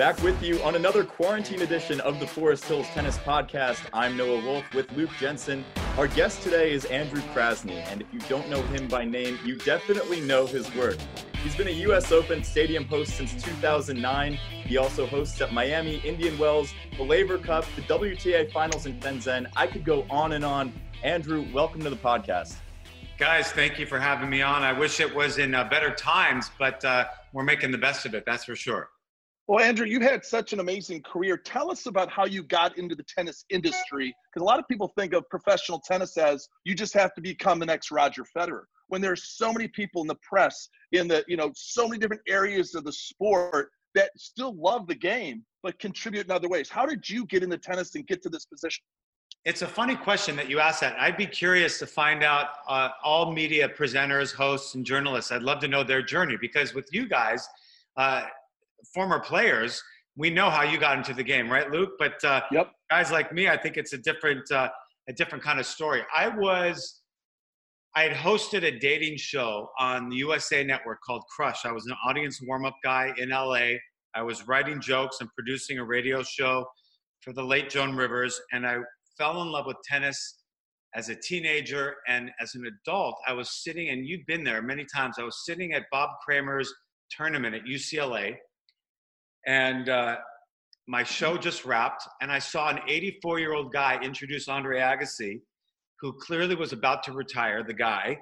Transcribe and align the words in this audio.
Back 0.00 0.22
with 0.22 0.42
you 0.42 0.58
on 0.62 0.76
another 0.76 1.04
quarantine 1.04 1.60
edition 1.60 2.00
of 2.00 2.20
the 2.20 2.26
Forest 2.26 2.64
Hills 2.64 2.86
Tennis 2.94 3.18
Podcast. 3.18 3.82
I'm 3.92 4.16
Noah 4.16 4.42
Wolf 4.42 4.64
with 4.72 4.90
Luke 4.92 5.10
Jensen. 5.18 5.62
Our 5.98 6.08
guest 6.08 6.40
today 6.40 6.72
is 6.72 6.86
Andrew 6.86 7.20
Krasny, 7.34 7.86
and 7.88 8.00
if 8.00 8.06
you 8.10 8.18
don't 8.20 8.48
know 8.48 8.62
him 8.62 8.88
by 8.88 9.04
name, 9.04 9.38
you 9.44 9.56
definitely 9.56 10.22
know 10.22 10.46
his 10.46 10.74
work. 10.74 10.96
He's 11.42 11.54
been 11.54 11.68
a 11.68 11.82
U.S. 11.82 12.12
Open 12.12 12.42
Stadium 12.42 12.86
host 12.86 13.14
since 13.14 13.34
2009. 13.44 14.38
He 14.64 14.78
also 14.78 15.04
hosts 15.04 15.38
at 15.42 15.52
Miami, 15.52 15.96
Indian 15.96 16.38
Wells, 16.38 16.72
the 16.96 17.02
Laver 17.02 17.36
Cup, 17.36 17.66
the 17.76 17.82
WTA 17.82 18.50
Finals 18.52 18.86
in 18.86 18.98
Shenzhen. 19.00 19.48
I 19.54 19.66
could 19.66 19.84
go 19.84 20.06
on 20.08 20.32
and 20.32 20.46
on. 20.46 20.72
Andrew, 21.04 21.44
welcome 21.52 21.82
to 21.82 21.90
the 21.90 21.96
podcast. 21.96 22.54
Guys, 23.18 23.52
thank 23.52 23.78
you 23.78 23.84
for 23.84 24.00
having 24.00 24.30
me 24.30 24.40
on. 24.40 24.62
I 24.62 24.72
wish 24.72 24.98
it 24.98 25.14
was 25.14 25.36
in 25.36 25.54
uh, 25.54 25.64
better 25.64 25.90
times, 25.90 26.50
but 26.58 26.82
uh, 26.86 27.04
we're 27.34 27.44
making 27.44 27.70
the 27.70 27.76
best 27.76 28.06
of 28.06 28.14
it, 28.14 28.24
that's 28.24 28.46
for 28.46 28.56
sure. 28.56 28.88
Well, 29.50 29.64
Andrew, 29.64 29.84
you 29.84 29.98
had 29.98 30.24
such 30.24 30.52
an 30.52 30.60
amazing 30.60 31.02
career. 31.02 31.36
Tell 31.36 31.72
us 31.72 31.86
about 31.86 32.08
how 32.08 32.24
you 32.24 32.44
got 32.44 32.78
into 32.78 32.94
the 32.94 33.02
tennis 33.02 33.44
industry, 33.50 34.14
because 34.32 34.42
a 34.42 34.44
lot 34.44 34.60
of 34.60 34.68
people 34.68 34.92
think 34.96 35.12
of 35.12 35.28
professional 35.28 35.80
tennis 35.80 36.16
as 36.16 36.46
you 36.62 36.72
just 36.72 36.94
have 36.94 37.12
to 37.14 37.20
become 37.20 37.58
the 37.58 37.66
next 37.66 37.90
Roger 37.90 38.24
Federer. 38.24 38.62
When 38.86 39.00
there's 39.00 39.36
so 39.36 39.52
many 39.52 39.66
people 39.66 40.02
in 40.02 40.06
the 40.06 40.14
press, 40.22 40.68
in 40.92 41.08
the 41.08 41.24
you 41.26 41.36
know 41.36 41.50
so 41.56 41.88
many 41.88 41.98
different 41.98 42.22
areas 42.28 42.76
of 42.76 42.84
the 42.84 42.92
sport 42.92 43.72
that 43.96 44.12
still 44.16 44.54
love 44.54 44.86
the 44.86 44.94
game 44.94 45.44
but 45.64 45.76
contribute 45.80 46.26
in 46.26 46.30
other 46.30 46.48
ways. 46.48 46.68
How 46.68 46.86
did 46.86 47.10
you 47.10 47.26
get 47.26 47.42
into 47.42 47.58
tennis 47.58 47.96
and 47.96 48.06
get 48.06 48.22
to 48.22 48.28
this 48.28 48.44
position? 48.44 48.84
It's 49.44 49.62
a 49.62 49.66
funny 49.66 49.96
question 49.96 50.36
that 50.36 50.48
you 50.48 50.60
asked 50.60 50.82
that. 50.82 50.96
I'd 50.96 51.16
be 51.16 51.26
curious 51.26 51.80
to 51.80 51.88
find 51.88 52.22
out 52.22 52.50
uh, 52.68 52.90
all 53.02 53.32
media 53.32 53.68
presenters, 53.68 54.32
hosts, 54.32 54.76
and 54.76 54.86
journalists. 54.86 55.32
I'd 55.32 55.42
love 55.42 55.58
to 55.62 55.66
know 55.66 55.82
their 55.82 56.02
journey 56.02 56.36
because 56.40 56.72
with 56.72 56.88
you 56.92 57.08
guys, 57.08 57.48
uh, 57.96 58.26
former 58.94 59.20
players, 59.20 59.82
we 60.16 60.30
know 60.30 60.50
how 60.50 60.62
you 60.62 60.78
got 60.78 60.98
into 60.98 61.14
the 61.14 61.22
game, 61.22 61.50
right, 61.50 61.70
Luke? 61.70 61.90
But 61.98 62.22
uh, 62.24 62.42
yep. 62.50 62.72
guys 62.90 63.10
like 63.10 63.32
me, 63.32 63.48
I 63.48 63.56
think 63.56 63.76
it's 63.76 63.92
a 63.92 63.98
different 63.98 64.50
uh, 64.50 64.68
a 65.08 65.12
different 65.12 65.42
kind 65.42 65.58
of 65.58 65.66
story. 65.66 66.02
I 66.14 66.28
was 66.28 67.00
I 67.96 68.02
had 68.02 68.12
hosted 68.12 68.62
a 68.62 68.78
dating 68.78 69.16
show 69.16 69.68
on 69.78 70.08
the 70.08 70.16
USA 70.16 70.62
Network 70.62 70.98
called 71.04 71.24
Crush. 71.34 71.64
I 71.64 71.72
was 71.72 71.86
an 71.86 71.94
audience 72.06 72.40
warm 72.42 72.64
up 72.64 72.76
guy 72.84 73.12
in 73.16 73.30
LA. 73.30 73.78
I 74.14 74.22
was 74.22 74.46
writing 74.46 74.80
jokes 74.80 75.18
and 75.20 75.28
producing 75.36 75.78
a 75.78 75.84
radio 75.84 76.22
show 76.22 76.66
for 77.20 77.32
the 77.32 77.42
late 77.42 77.70
Joan 77.70 77.96
Rivers, 77.96 78.40
and 78.52 78.66
I 78.66 78.76
fell 79.18 79.42
in 79.42 79.50
love 79.50 79.66
with 79.66 79.76
tennis 79.84 80.38
as 80.94 81.08
a 81.08 81.14
teenager 81.14 81.96
and 82.08 82.30
as 82.40 82.54
an 82.54 82.64
adult. 82.66 83.14
I 83.26 83.32
was 83.32 83.62
sitting, 83.62 83.90
and 83.90 84.06
you've 84.06 84.26
been 84.26 84.44
there 84.44 84.62
many 84.62 84.84
times. 84.92 85.16
I 85.18 85.22
was 85.22 85.44
sitting 85.44 85.72
at 85.72 85.84
Bob 85.92 86.10
Kramer's 86.24 86.72
tournament 87.10 87.54
at 87.54 87.64
UCLA 87.64 88.36
and 89.46 89.88
uh, 89.88 90.16
my 90.86 91.02
show 91.02 91.36
just 91.36 91.64
wrapped, 91.64 92.06
and 92.20 92.32
I 92.32 92.38
saw 92.38 92.68
an 92.68 92.80
84 92.88 93.38
year 93.38 93.54
old 93.54 93.72
guy 93.72 93.98
introduce 94.02 94.48
Andre 94.48 94.80
Agassi, 94.80 95.40
who 96.00 96.12
clearly 96.14 96.54
was 96.54 96.72
about 96.72 97.02
to 97.04 97.12
retire. 97.12 97.62
The 97.62 97.74
guy, 97.74 98.18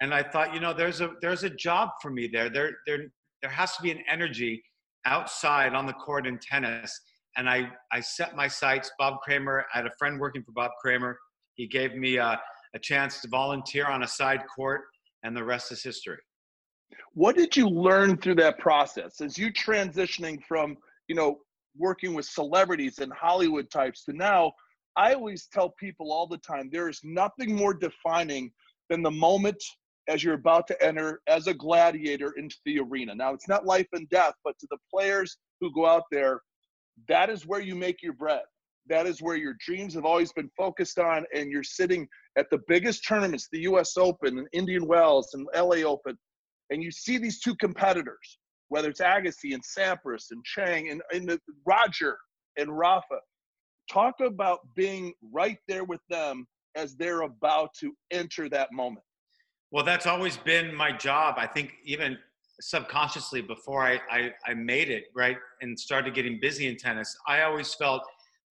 and 0.00 0.14
I 0.14 0.22
thought, 0.22 0.54
you 0.54 0.60
know, 0.60 0.72
there's 0.72 1.00
a 1.00 1.10
there's 1.20 1.44
a 1.44 1.50
job 1.50 1.90
for 2.00 2.10
me 2.10 2.28
there. 2.32 2.48
There 2.48 2.72
there 2.86 2.98
there 3.42 3.50
has 3.50 3.76
to 3.76 3.82
be 3.82 3.90
an 3.90 4.02
energy 4.08 4.62
outside 5.04 5.74
on 5.74 5.86
the 5.86 5.92
court 5.94 6.26
in 6.26 6.38
tennis. 6.38 6.98
And 7.36 7.48
I 7.48 7.70
I 7.90 8.00
set 8.00 8.36
my 8.36 8.48
sights. 8.48 8.90
Bob 8.98 9.20
Kramer, 9.22 9.64
I 9.74 9.78
had 9.78 9.86
a 9.86 9.92
friend 9.98 10.20
working 10.20 10.42
for 10.42 10.52
Bob 10.52 10.70
Kramer. 10.80 11.18
He 11.54 11.66
gave 11.66 11.94
me 11.94 12.16
a, 12.16 12.40
a 12.74 12.78
chance 12.78 13.20
to 13.22 13.28
volunteer 13.28 13.86
on 13.86 14.02
a 14.02 14.08
side 14.08 14.42
court, 14.54 14.82
and 15.22 15.36
the 15.36 15.44
rest 15.44 15.72
is 15.72 15.82
history. 15.82 16.18
What 17.14 17.36
did 17.36 17.56
you 17.56 17.68
learn 17.68 18.16
through 18.16 18.36
that 18.36 18.58
process 18.58 19.20
as 19.20 19.36
you 19.36 19.52
transitioning 19.52 20.42
from, 20.44 20.76
you 21.08 21.14
know, 21.14 21.38
working 21.76 22.14
with 22.14 22.26
celebrities 22.26 22.98
and 22.98 23.12
Hollywood 23.12 23.70
types 23.70 24.04
to 24.04 24.12
now? 24.12 24.52
I 24.96 25.14
always 25.14 25.46
tell 25.46 25.70
people 25.70 26.12
all 26.12 26.26
the 26.26 26.38
time 26.38 26.68
there 26.70 26.88
is 26.88 27.00
nothing 27.02 27.54
more 27.54 27.74
defining 27.74 28.52
than 28.90 29.02
the 29.02 29.10
moment 29.10 29.62
as 30.08 30.22
you're 30.22 30.34
about 30.34 30.66
to 30.66 30.82
enter 30.82 31.20
as 31.28 31.46
a 31.46 31.54
gladiator 31.54 32.32
into 32.36 32.56
the 32.66 32.80
arena. 32.80 33.14
Now, 33.14 33.32
it's 33.32 33.48
not 33.48 33.64
life 33.64 33.86
and 33.92 34.08
death, 34.08 34.34
but 34.44 34.58
to 34.58 34.66
the 34.70 34.78
players 34.92 35.36
who 35.60 35.72
go 35.72 35.86
out 35.86 36.04
there, 36.10 36.40
that 37.08 37.30
is 37.30 37.46
where 37.46 37.60
you 37.60 37.74
make 37.74 38.02
your 38.02 38.12
bread. 38.12 38.42
That 38.88 39.06
is 39.06 39.22
where 39.22 39.36
your 39.36 39.54
dreams 39.64 39.94
have 39.94 40.04
always 40.04 40.32
been 40.32 40.50
focused 40.56 40.98
on, 40.98 41.24
and 41.34 41.50
you're 41.50 41.62
sitting 41.62 42.08
at 42.36 42.50
the 42.50 42.60
biggest 42.66 43.06
tournaments, 43.06 43.48
the 43.52 43.60
US 43.60 43.96
Open 43.96 44.38
and 44.38 44.48
Indian 44.52 44.86
Wells 44.86 45.34
and 45.34 45.46
LA 45.54 45.88
Open, 45.88 46.18
and 46.72 46.82
you 46.82 46.90
see 46.90 47.18
these 47.18 47.38
two 47.38 47.54
competitors, 47.56 48.38
whether 48.68 48.88
it's 48.88 49.00
Agassi 49.00 49.52
and 49.52 49.62
Sampras 49.62 50.26
and 50.30 50.42
Chang 50.44 50.88
and, 50.90 51.02
and 51.12 51.38
Roger 51.66 52.16
and 52.56 52.76
Rafa, 52.76 53.18
talk 53.90 54.14
about 54.20 54.60
being 54.74 55.12
right 55.32 55.58
there 55.68 55.84
with 55.84 56.00
them 56.08 56.46
as 56.74 56.96
they're 56.96 57.22
about 57.22 57.70
to 57.80 57.92
enter 58.10 58.48
that 58.48 58.72
moment. 58.72 59.04
Well, 59.70 59.84
that's 59.84 60.06
always 60.06 60.38
been 60.38 60.74
my 60.74 60.92
job. 60.92 61.34
I 61.36 61.46
think 61.46 61.74
even 61.84 62.16
subconsciously 62.60 63.42
before 63.42 63.84
I, 63.84 64.00
I, 64.10 64.32
I 64.46 64.54
made 64.54 64.90
it, 64.90 65.04
right, 65.14 65.36
and 65.60 65.78
started 65.78 66.14
getting 66.14 66.38
busy 66.40 66.68
in 66.68 66.76
tennis, 66.76 67.14
I 67.26 67.42
always 67.42 67.74
felt 67.74 68.02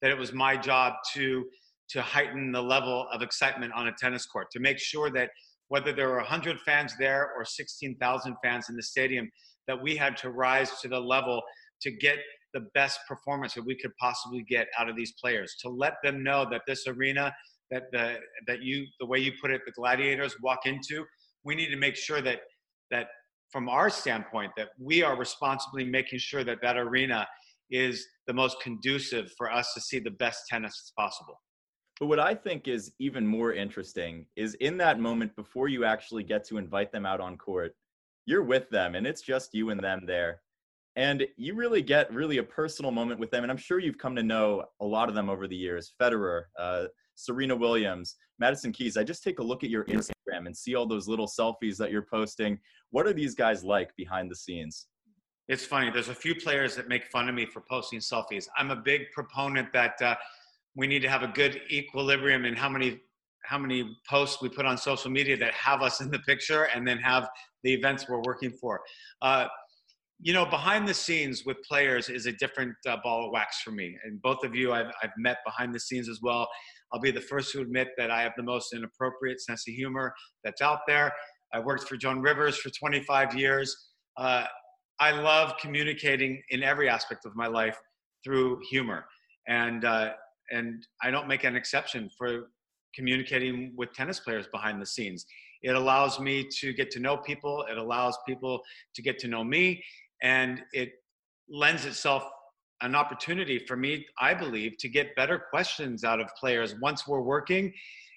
that 0.01 0.11
it 0.11 0.17
was 0.17 0.33
my 0.33 0.57
job 0.57 0.93
to 1.13 1.45
to 1.89 2.01
heighten 2.01 2.53
the 2.53 2.61
level 2.61 3.05
of 3.11 3.21
excitement 3.21 3.73
on 3.73 3.87
a 3.87 3.91
tennis 3.91 4.25
court, 4.25 4.49
to 4.49 4.61
make 4.61 4.79
sure 4.79 5.11
that 5.11 5.29
whether 5.71 5.93
there 5.93 6.09
were 6.09 6.17
100 6.17 6.59
fans 6.65 6.93
there 6.99 7.31
or 7.37 7.45
16,000 7.45 8.35
fans 8.43 8.65
in 8.67 8.75
the 8.75 8.83
stadium, 8.83 9.31
that 9.67 9.81
we 9.81 9.95
had 9.95 10.17
to 10.17 10.29
rise 10.29 10.69
to 10.81 10.89
the 10.89 10.99
level 10.99 11.41
to 11.81 11.89
get 11.91 12.17
the 12.53 12.65
best 12.73 12.99
performance 13.07 13.53
that 13.53 13.65
we 13.65 13.77
could 13.77 13.95
possibly 13.95 14.43
get 14.49 14.67
out 14.77 14.89
of 14.89 14.97
these 14.97 15.13
players. 15.13 15.55
To 15.61 15.69
let 15.69 15.93
them 16.03 16.23
know 16.23 16.45
that 16.51 16.63
this 16.67 16.87
arena, 16.87 17.33
that 17.71 17.83
the 17.93 18.17
that 18.47 18.61
you 18.61 18.85
the 18.99 19.05
way 19.05 19.19
you 19.19 19.31
put 19.41 19.49
it, 19.49 19.61
the 19.65 19.71
gladiators 19.71 20.35
walk 20.43 20.65
into, 20.65 21.05
we 21.45 21.55
need 21.55 21.69
to 21.69 21.77
make 21.77 21.95
sure 21.95 22.21
that 22.21 22.39
that 22.89 23.07
from 23.49 23.69
our 23.69 23.89
standpoint 23.89 24.51
that 24.57 24.71
we 24.77 25.01
are 25.03 25.17
responsibly 25.17 25.85
making 25.85 26.19
sure 26.19 26.43
that 26.43 26.57
that 26.61 26.75
arena 26.75 27.25
is 27.69 28.05
the 28.27 28.33
most 28.33 28.57
conducive 28.61 29.31
for 29.37 29.49
us 29.49 29.73
to 29.73 29.79
see 29.79 29.99
the 29.99 30.11
best 30.11 30.41
tennis 30.49 30.91
possible. 30.97 31.39
But 32.01 32.07
what 32.07 32.19
I 32.19 32.33
think 32.33 32.67
is 32.67 32.93
even 32.97 33.27
more 33.27 33.53
interesting 33.53 34.25
is 34.35 34.55
in 34.55 34.75
that 34.77 34.99
moment 34.99 35.35
before 35.35 35.67
you 35.67 35.85
actually 35.85 36.23
get 36.23 36.43
to 36.45 36.57
invite 36.57 36.91
them 36.91 37.05
out 37.05 37.21
on 37.21 37.37
court, 37.37 37.75
you're 38.25 38.41
with 38.41 38.71
them 38.71 38.95
and 38.95 39.05
it's 39.05 39.21
just 39.21 39.53
you 39.53 39.69
and 39.69 39.79
them 39.79 40.01
there. 40.07 40.41
And 40.95 41.27
you 41.37 41.53
really 41.53 41.83
get 41.83 42.11
really 42.11 42.39
a 42.39 42.43
personal 42.43 42.89
moment 42.89 43.19
with 43.19 43.29
them. 43.29 43.43
And 43.43 43.51
I'm 43.51 43.57
sure 43.57 43.77
you've 43.77 43.99
come 43.99 44.15
to 44.15 44.23
know 44.23 44.63
a 44.79 44.85
lot 44.85 45.09
of 45.09 45.15
them 45.15 45.29
over 45.29 45.47
the 45.47 45.55
years 45.55 45.93
Federer, 46.01 46.45
uh, 46.57 46.85
Serena 47.13 47.55
Williams, 47.55 48.15
Madison 48.39 48.71
Keys. 48.71 48.97
I 48.97 49.03
just 49.03 49.23
take 49.23 49.37
a 49.37 49.43
look 49.43 49.63
at 49.63 49.69
your 49.69 49.85
Instagram 49.85 50.47
and 50.47 50.57
see 50.57 50.73
all 50.73 50.87
those 50.87 51.07
little 51.07 51.27
selfies 51.27 51.77
that 51.77 51.91
you're 51.91 52.07
posting. 52.11 52.57
What 52.89 53.05
are 53.05 53.13
these 53.13 53.35
guys 53.35 53.63
like 53.63 53.95
behind 53.95 54.31
the 54.31 54.35
scenes? 54.35 54.87
It's 55.47 55.65
funny. 55.65 55.91
There's 55.91 56.09
a 56.09 56.15
few 56.15 56.33
players 56.33 56.75
that 56.77 56.87
make 56.87 57.05
fun 57.11 57.29
of 57.29 57.35
me 57.35 57.45
for 57.45 57.61
posting 57.61 57.99
selfies. 57.99 58.47
I'm 58.57 58.71
a 58.71 58.75
big 58.75 59.11
proponent 59.11 59.71
that 59.73 60.01
uh, 60.01 60.15
we 60.75 60.87
need 60.87 61.01
to 61.01 61.09
have 61.09 61.23
a 61.23 61.27
good 61.27 61.61
equilibrium 61.69 62.45
in 62.45 62.55
how 62.55 62.69
many 62.69 63.01
how 63.43 63.57
many 63.57 63.97
posts 64.07 64.41
we 64.41 64.49
put 64.49 64.65
on 64.65 64.77
social 64.77 65.09
media 65.09 65.35
that 65.35 65.51
have 65.53 65.81
us 65.81 65.99
in 65.99 66.11
the 66.11 66.19
picture 66.19 66.65
and 66.75 66.87
then 66.87 66.97
have 66.99 67.27
the 67.63 67.73
events 67.73 68.05
we're 68.07 68.21
working 68.21 68.51
for. 68.51 68.79
Uh, 69.21 69.47
you 70.19 70.31
know, 70.31 70.45
behind 70.45 70.87
the 70.87 70.93
scenes 70.93 71.43
with 71.43 71.57
players 71.67 72.07
is 72.07 72.27
a 72.27 72.31
different 72.33 72.75
uh, 72.87 72.97
ball 73.03 73.25
of 73.25 73.31
wax 73.31 73.61
for 73.61 73.71
me. 73.71 73.97
And 74.03 74.21
both 74.21 74.43
of 74.43 74.55
you 74.55 74.71
I've, 74.71 74.91
I've 75.01 75.09
met 75.17 75.37
behind 75.43 75.73
the 75.73 75.79
scenes 75.79 76.07
as 76.07 76.19
well. 76.21 76.47
I'll 76.93 76.99
be 76.99 77.09
the 77.09 77.21
first 77.21 77.51
to 77.53 77.61
admit 77.61 77.89
that 77.97 78.11
I 78.11 78.21
have 78.21 78.33
the 78.37 78.43
most 78.43 78.73
inappropriate 78.73 79.41
sense 79.41 79.67
of 79.67 79.73
humor 79.73 80.13
that's 80.43 80.61
out 80.61 80.81
there. 80.85 81.11
I 81.53 81.59
worked 81.59 81.87
for 81.87 81.97
Joan 81.97 82.21
Rivers 82.21 82.57
for 82.57 82.69
25 82.69 83.33
years. 83.33 83.75
Uh, 84.17 84.45
I 84.99 85.11
love 85.11 85.57
communicating 85.59 86.41
in 86.49 86.61
every 86.61 86.87
aspect 86.87 87.25
of 87.25 87.35
my 87.35 87.47
life 87.47 87.77
through 88.23 88.59
humor. 88.69 89.05
And 89.47 89.83
uh, 89.83 90.11
and 90.51 90.85
I 91.01 91.11
don't 91.11 91.27
make 91.27 91.43
an 91.43 91.55
exception 91.55 92.09
for 92.17 92.49
communicating 92.93 93.73
with 93.77 93.93
tennis 93.93 94.19
players 94.19 94.47
behind 94.47 94.81
the 94.81 94.85
scenes. 94.85 95.25
It 95.63 95.75
allows 95.75 96.19
me 96.19 96.47
to 96.59 96.73
get 96.73 96.91
to 96.91 96.99
know 96.99 97.17
people. 97.17 97.65
It 97.69 97.77
allows 97.77 98.17
people 98.27 98.61
to 98.95 99.01
get 99.01 99.19
to 99.19 99.27
know 99.27 99.43
me, 99.43 99.83
and 100.21 100.61
it 100.73 100.91
lends 101.49 101.85
itself 101.85 102.23
an 102.81 102.95
opportunity 102.95 103.59
for 103.59 103.77
me, 103.77 104.05
I 104.19 104.33
believe, 104.33 104.77
to 104.79 104.89
get 104.89 105.15
better 105.15 105.37
questions 105.37 106.03
out 106.03 106.19
of 106.19 106.27
players 106.39 106.75
once 106.81 107.07
we're 107.07 107.21
working. 107.21 107.71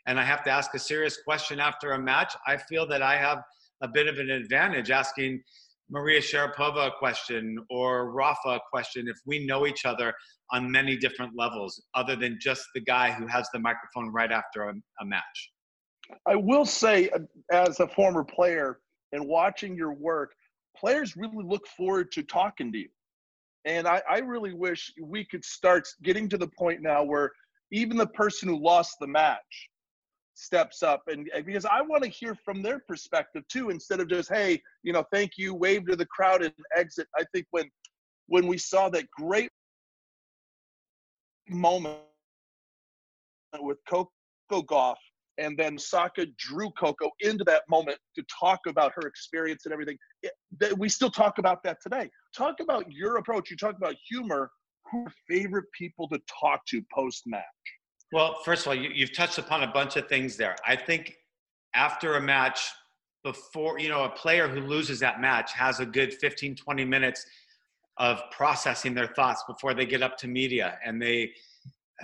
And 0.06 0.18
I 0.18 0.24
have 0.24 0.42
to 0.44 0.50
ask 0.50 0.74
a 0.74 0.78
serious 0.78 1.18
question 1.22 1.60
after 1.60 1.92
a 1.92 1.98
match. 1.98 2.34
I 2.46 2.56
feel 2.56 2.86
that 2.88 3.02
I 3.02 3.16
have 3.16 3.42
a 3.82 3.88
bit 3.88 4.06
of 4.06 4.18
an 4.18 4.30
advantage 4.30 4.90
asking 4.90 5.42
Maria 5.90 6.20
Sharapova 6.20 6.92
question 6.98 7.58
or 7.70 8.10
Rafa 8.10 8.60
question 8.70 9.06
if 9.08 9.18
we 9.26 9.44
know 9.44 9.66
each 9.66 9.84
other 9.84 10.14
on 10.50 10.70
many 10.70 10.96
different 10.96 11.32
levels 11.36 11.82
other 11.94 12.16
than 12.16 12.38
just 12.40 12.64
the 12.74 12.80
guy 12.80 13.10
who 13.10 13.26
has 13.26 13.48
the 13.52 13.58
microphone 13.58 14.10
right 14.10 14.32
after 14.32 14.64
a, 14.64 14.74
a 15.00 15.04
match. 15.04 15.50
I 16.26 16.36
will 16.36 16.64
say, 16.64 17.08
uh, 17.10 17.18
as 17.52 17.80
a 17.80 17.88
former 17.88 18.24
player 18.24 18.80
and 19.12 19.26
watching 19.26 19.76
your 19.76 19.92
work, 19.92 20.34
players 20.76 21.16
really 21.16 21.44
look 21.44 21.66
forward 21.68 22.12
to 22.12 22.22
talking 22.22 22.72
to 22.72 22.78
you. 22.78 22.88
And 23.64 23.86
I, 23.86 24.02
I 24.08 24.18
really 24.18 24.52
wish 24.52 24.92
we 25.00 25.24
could 25.24 25.44
start 25.44 25.88
getting 26.02 26.28
to 26.28 26.38
the 26.38 26.48
point 26.48 26.82
now 26.82 27.02
where 27.02 27.30
even 27.72 27.96
the 27.96 28.06
person 28.06 28.48
who 28.48 28.62
lost 28.62 28.96
the 29.00 29.06
match 29.06 29.70
steps 30.34 30.82
up 30.82 31.02
and 31.06 31.30
because 31.46 31.64
I 31.64 31.80
want 31.80 32.02
to 32.02 32.10
hear 32.10 32.34
from 32.44 32.62
their 32.62 32.80
perspective 32.80 33.46
too, 33.48 33.70
instead 33.70 34.00
of 34.00 34.08
just, 34.08 34.32
hey, 34.32 34.60
you 34.82 34.92
know, 34.92 35.04
thank 35.12 35.32
you, 35.36 35.54
wave 35.54 35.86
to 35.86 35.96
the 35.96 36.06
crowd 36.06 36.42
and 36.42 36.52
exit. 36.76 37.06
I 37.16 37.24
think 37.32 37.46
when 37.50 37.70
when 38.26 38.46
we 38.46 38.58
saw 38.58 38.88
that 38.88 39.10
great 39.10 39.50
moment 41.48 41.98
with 43.60 43.78
Coco 43.88 44.10
Gauff 44.50 44.96
and 45.38 45.58
then 45.58 45.74
Osaka 45.74 46.26
drew 46.38 46.70
Coco 46.70 47.10
into 47.20 47.44
that 47.44 47.62
moment 47.68 47.98
to 48.16 48.24
talk 48.40 48.60
about 48.68 48.92
her 48.94 49.06
experience 49.06 49.66
and 49.66 49.72
everything. 49.72 49.98
It, 50.22 50.32
that 50.60 50.78
we 50.78 50.88
still 50.88 51.10
talk 51.10 51.38
about 51.38 51.62
that 51.64 51.78
today. 51.82 52.08
Talk 52.36 52.56
about 52.60 52.90
your 52.90 53.16
approach. 53.16 53.50
You 53.50 53.56
talk 53.56 53.76
about 53.76 53.94
humor. 54.08 54.50
Who 54.90 55.06
are 55.06 55.12
favorite 55.28 55.66
people 55.76 56.08
to 56.08 56.20
talk 56.40 56.64
to 56.66 56.82
post 56.94 57.24
match? 57.26 57.42
Well, 58.14 58.38
first 58.44 58.62
of 58.62 58.68
all, 58.68 58.76
you, 58.76 58.90
you've 58.94 59.12
touched 59.12 59.38
upon 59.38 59.64
a 59.64 59.66
bunch 59.66 59.96
of 59.96 60.06
things 60.06 60.36
there. 60.36 60.54
I 60.64 60.76
think 60.76 61.16
after 61.74 62.14
a 62.14 62.20
match, 62.20 62.70
before, 63.24 63.80
you 63.80 63.88
know, 63.88 64.04
a 64.04 64.08
player 64.08 64.46
who 64.46 64.60
loses 64.60 65.00
that 65.00 65.20
match 65.20 65.52
has 65.52 65.80
a 65.80 65.86
good 65.86 66.14
15, 66.14 66.54
20 66.54 66.84
minutes 66.84 67.26
of 67.96 68.22
processing 68.30 68.94
their 68.94 69.08
thoughts 69.08 69.42
before 69.48 69.74
they 69.74 69.84
get 69.84 70.00
up 70.00 70.16
to 70.18 70.28
media 70.28 70.78
and 70.86 71.02
they, 71.02 71.32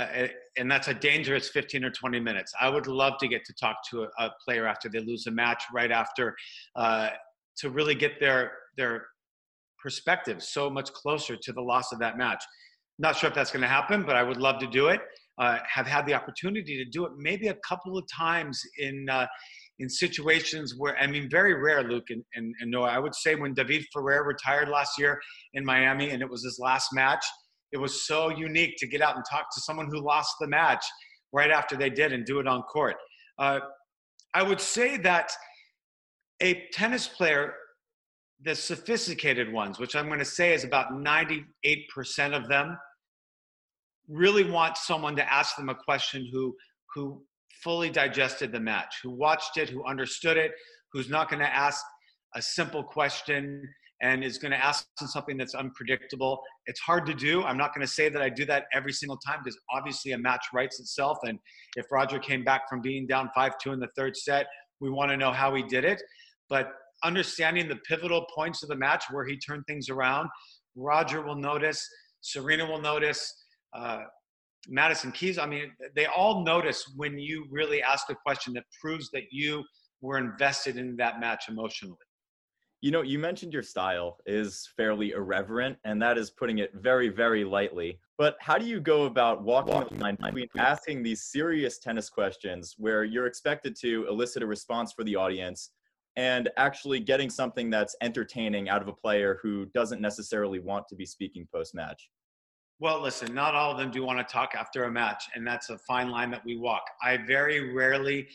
uh, 0.00 0.26
and 0.56 0.68
that's 0.68 0.88
a 0.88 0.94
dangerous 0.94 1.48
15 1.48 1.84
or 1.84 1.90
20 1.90 2.18
minutes. 2.18 2.52
I 2.60 2.70
would 2.70 2.88
love 2.88 3.16
to 3.18 3.28
get 3.28 3.44
to 3.44 3.52
talk 3.52 3.76
to 3.90 4.02
a, 4.02 4.08
a 4.18 4.32
player 4.44 4.66
after 4.66 4.88
they 4.88 4.98
lose 4.98 5.28
a 5.28 5.30
match, 5.30 5.62
right 5.72 5.92
after, 5.92 6.34
uh, 6.74 7.10
to 7.58 7.70
really 7.70 7.94
get 7.94 8.18
their 8.18 8.50
their 8.76 9.06
perspective 9.78 10.42
so 10.42 10.68
much 10.68 10.92
closer 10.92 11.36
to 11.36 11.52
the 11.52 11.62
loss 11.62 11.92
of 11.92 12.00
that 12.00 12.18
match. 12.18 12.42
Not 12.98 13.16
sure 13.16 13.28
if 13.28 13.34
that's 13.34 13.52
going 13.52 13.62
to 13.62 13.68
happen, 13.68 14.02
but 14.02 14.16
I 14.16 14.24
would 14.24 14.38
love 14.38 14.58
to 14.58 14.66
do 14.66 14.88
it. 14.88 15.02
Uh, 15.40 15.58
have 15.66 15.86
had 15.86 16.06
the 16.06 16.14
opportunity 16.14 16.76
to 16.76 16.84
do 16.90 17.06
it 17.06 17.12
maybe 17.16 17.48
a 17.48 17.56
couple 17.66 17.96
of 17.96 18.04
times 18.14 18.60
in 18.78 19.08
uh, 19.08 19.26
in 19.78 19.88
situations 19.88 20.74
where 20.76 20.96
I 20.98 21.06
mean 21.06 21.28
very 21.30 21.54
rare, 21.54 21.82
Luke 21.82 22.10
and, 22.10 22.22
and, 22.34 22.54
and 22.60 22.70
Noah. 22.70 22.90
I 22.90 22.98
would 22.98 23.14
say 23.14 23.34
when 23.34 23.54
David 23.54 23.86
Ferrer 23.92 24.24
retired 24.24 24.68
last 24.68 24.98
year 24.98 25.18
in 25.54 25.64
Miami 25.64 26.10
and 26.10 26.20
it 26.20 26.28
was 26.30 26.44
his 26.44 26.58
last 26.62 26.88
match 26.92 27.24
it 27.72 27.78
was 27.78 28.06
so 28.06 28.30
unique 28.30 28.76
to 28.78 28.86
get 28.86 29.00
out 29.00 29.16
and 29.16 29.24
talk 29.30 29.46
to 29.54 29.60
someone 29.60 29.88
who 29.90 30.00
lost 30.00 30.34
the 30.40 30.46
match 30.46 30.84
right 31.32 31.50
after 31.50 31.76
they 31.76 31.90
did 31.90 32.12
and 32.12 32.24
do 32.24 32.40
it 32.40 32.46
on 32.46 32.62
court. 32.62 32.96
Uh, 33.38 33.60
I 34.34 34.42
would 34.42 34.60
say 34.60 34.96
that 34.98 35.32
a 36.40 36.66
tennis 36.72 37.06
player, 37.06 37.54
the 38.42 38.54
sophisticated 38.54 39.52
ones, 39.52 39.78
which 39.78 39.94
I'm 39.94 40.06
going 40.06 40.18
to 40.18 40.24
say 40.24 40.52
is 40.52 40.64
about 40.64 40.92
98% 40.92 41.44
of 42.32 42.48
them, 42.48 42.76
really 44.10 44.44
want 44.44 44.76
someone 44.76 45.16
to 45.16 45.32
ask 45.32 45.56
them 45.56 45.68
a 45.68 45.74
question 45.74 46.28
who 46.32 46.54
who 46.94 47.22
fully 47.62 47.90
digested 47.90 48.52
the 48.52 48.60
match, 48.60 48.96
who 49.02 49.10
watched 49.10 49.56
it, 49.56 49.68
who 49.68 49.84
understood 49.84 50.36
it, 50.36 50.52
who's 50.92 51.08
not 51.08 51.28
going 51.28 51.40
to 51.40 51.54
ask 51.54 51.84
a 52.34 52.42
simple 52.42 52.82
question 52.82 53.68
and 54.02 54.24
is 54.24 54.38
going 54.38 54.50
to 54.50 54.64
ask 54.64 54.86
something 55.06 55.36
that's 55.36 55.54
unpredictable. 55.54 56.40
It's 56.66 56.80
hard 56.80 57.04
to 57.06 57.14
do. 57.14 57.42
I'm 57.42 57.58
not 57.58 57.74
going 57.74 57.86
to 57.86 57.92
say 57.92 58.08
that 58.08 58.22
I 58.22 58.30
do 58.30 58.46
that 58.46 58.64
every 58.72 58.92
single 58.92 59.18
time 59.18 59.40
because 59.44 59.58
obviously 59.72 60.12
a 60.12 60.18
match 60.18 60.46
writes 60.54 60.80
itself. 60.80 61.18
And 61.22 61.38
if 61.76 61.86
Roger 61.92 62.18
came 62.18 62.42
back 62.42 62.68
from 62.68 62.80
being 62.80 63.06
down 63.06 63.30
5 63.34 63.58
2 63.62 63.72
in 63.72 63.80
the 63.80 63.88
third 63.96 64.16
set, 64.16 64.46
we 64.80 64.90
want 64.90 65.10
to 65.10 65.16
know 65.16 65.32
how 65.32 65.54
he 65.54 65.62
did 65.62 65.84
it. 65.84 66.02
But 66.48 66.72
understanding 67.04 67.68
the 67.68 67.76
pivotal 67.76 68.26
points 68.34 68.62
of 68.62 68.70
the 68.70 68.76
match 68.76 69.04
where 69.10 69.26
he 69.26 69.36
turned 69.38 69.64
things 69.66 69.90
around, 69.90 70.28
Roger 70.76 71.20
will 71.20 71.36
notice, 71.36 71.86
Serena 72.22 72.64
will 72.64 72.80
notice. 72.80 73.34
Uh, 73.72 74.00
Madison 74.68 75.10
Keys, 75.12 75.38
I 75.38 75.46
mean, 75.46 75.72
they 75.94 76.06
all 76.06 76.44
notice 76.44 76.92
when 76.96 77.18
you 77.18 77.46
really 77.50 77.82
ask 77.82 78.10
a 78.10 78.14
question 78.14 78.52
that 78.54 78.64
proves 78.80 79.10
that 79.12 79.24
you 79.30 79.64
were 80.00 80.18
invested 80.18 80.76
in 80.76 80.96
that 80.96 81.20
match 81.20 81.48
emotionally. 81.48 81.96
You 82.82 82.90
know, 82.90 83.02
you 83.02 83.18
mentioned 83.18 83.52
your 83.52 83.62
style 83.62 84.16
is 84.24 84.70
fairly 84.74 85.10
irreverent, 85.10 85.76
and 85.84 86.00
that 86.00 86.16
is 86.16 86.30
putting 86.30 86.58
it 86.58 86.70
very, 86.74 87.10
very 87.10 87.44
lightly. 87.44 87.98
But 88.16 88.36
how 88.40 88.56
do 88.56 88.64
you 88.64 88.80
go 88.80 89.04
about 89.04 89.42
walking 89.42 89.98
the 89.98 90.02
line 90.02 90.16
between 90.16 90.48
asking 90.56 91.02
these 91.02 91.24
serious 91.24 91.78
tennis 91.78 92.08
questions 92.08 92.74
where 92.78 93.04
you're 93.04 93.26
expected 93.26 93.76
to 93.82 94.06
elicit 94.08 94.42
a 94.42 94.46
response 94.46 94.92
for 94.92 95.04
the 95.04 95.14
audience 95.14 95.72
and 96.16 96.48
actually 96.56 97.00
getting 97.00 97.28
something 97.28 97.68
that's 97.68 97.94
entertaining 98.00 98.70
out 98.70 98.80
of 98.80 98.88
a 98.88 98.92
player 98.94 99.38
who 99.42 99.66
doesn't 99.74 100.00
necessarily 100.00 100.58
want 100.58 100.88
to 100.88 100.96
be 100.96 101.04
speaking 101.04 101.46
post 101.52 101.74
match? 101.74 102.08
Well, 102.80 103.02
listen, 103.02 103.34
not 103.34 103.54
all 103.54 103.72
of 103.72 103.76
them 103.76 103.90
do 103.90 104.02
want 104.02 104.26
to 104.26 104.32
talk 104.32 104.54
after 104.58 104.84
a 104.84 104.90
match, 104.90 105.24
and 105.34 105.46
that's 105.46 105.68
a 105.68 105.76
fine 105.78 106.10
line 106.10 106.30
that 106.30 106.42
we 106.46 106.56
walk. 106.56 106.82
I 107.02 107.18
very 107.18 107.74
rarely 107.74 108.26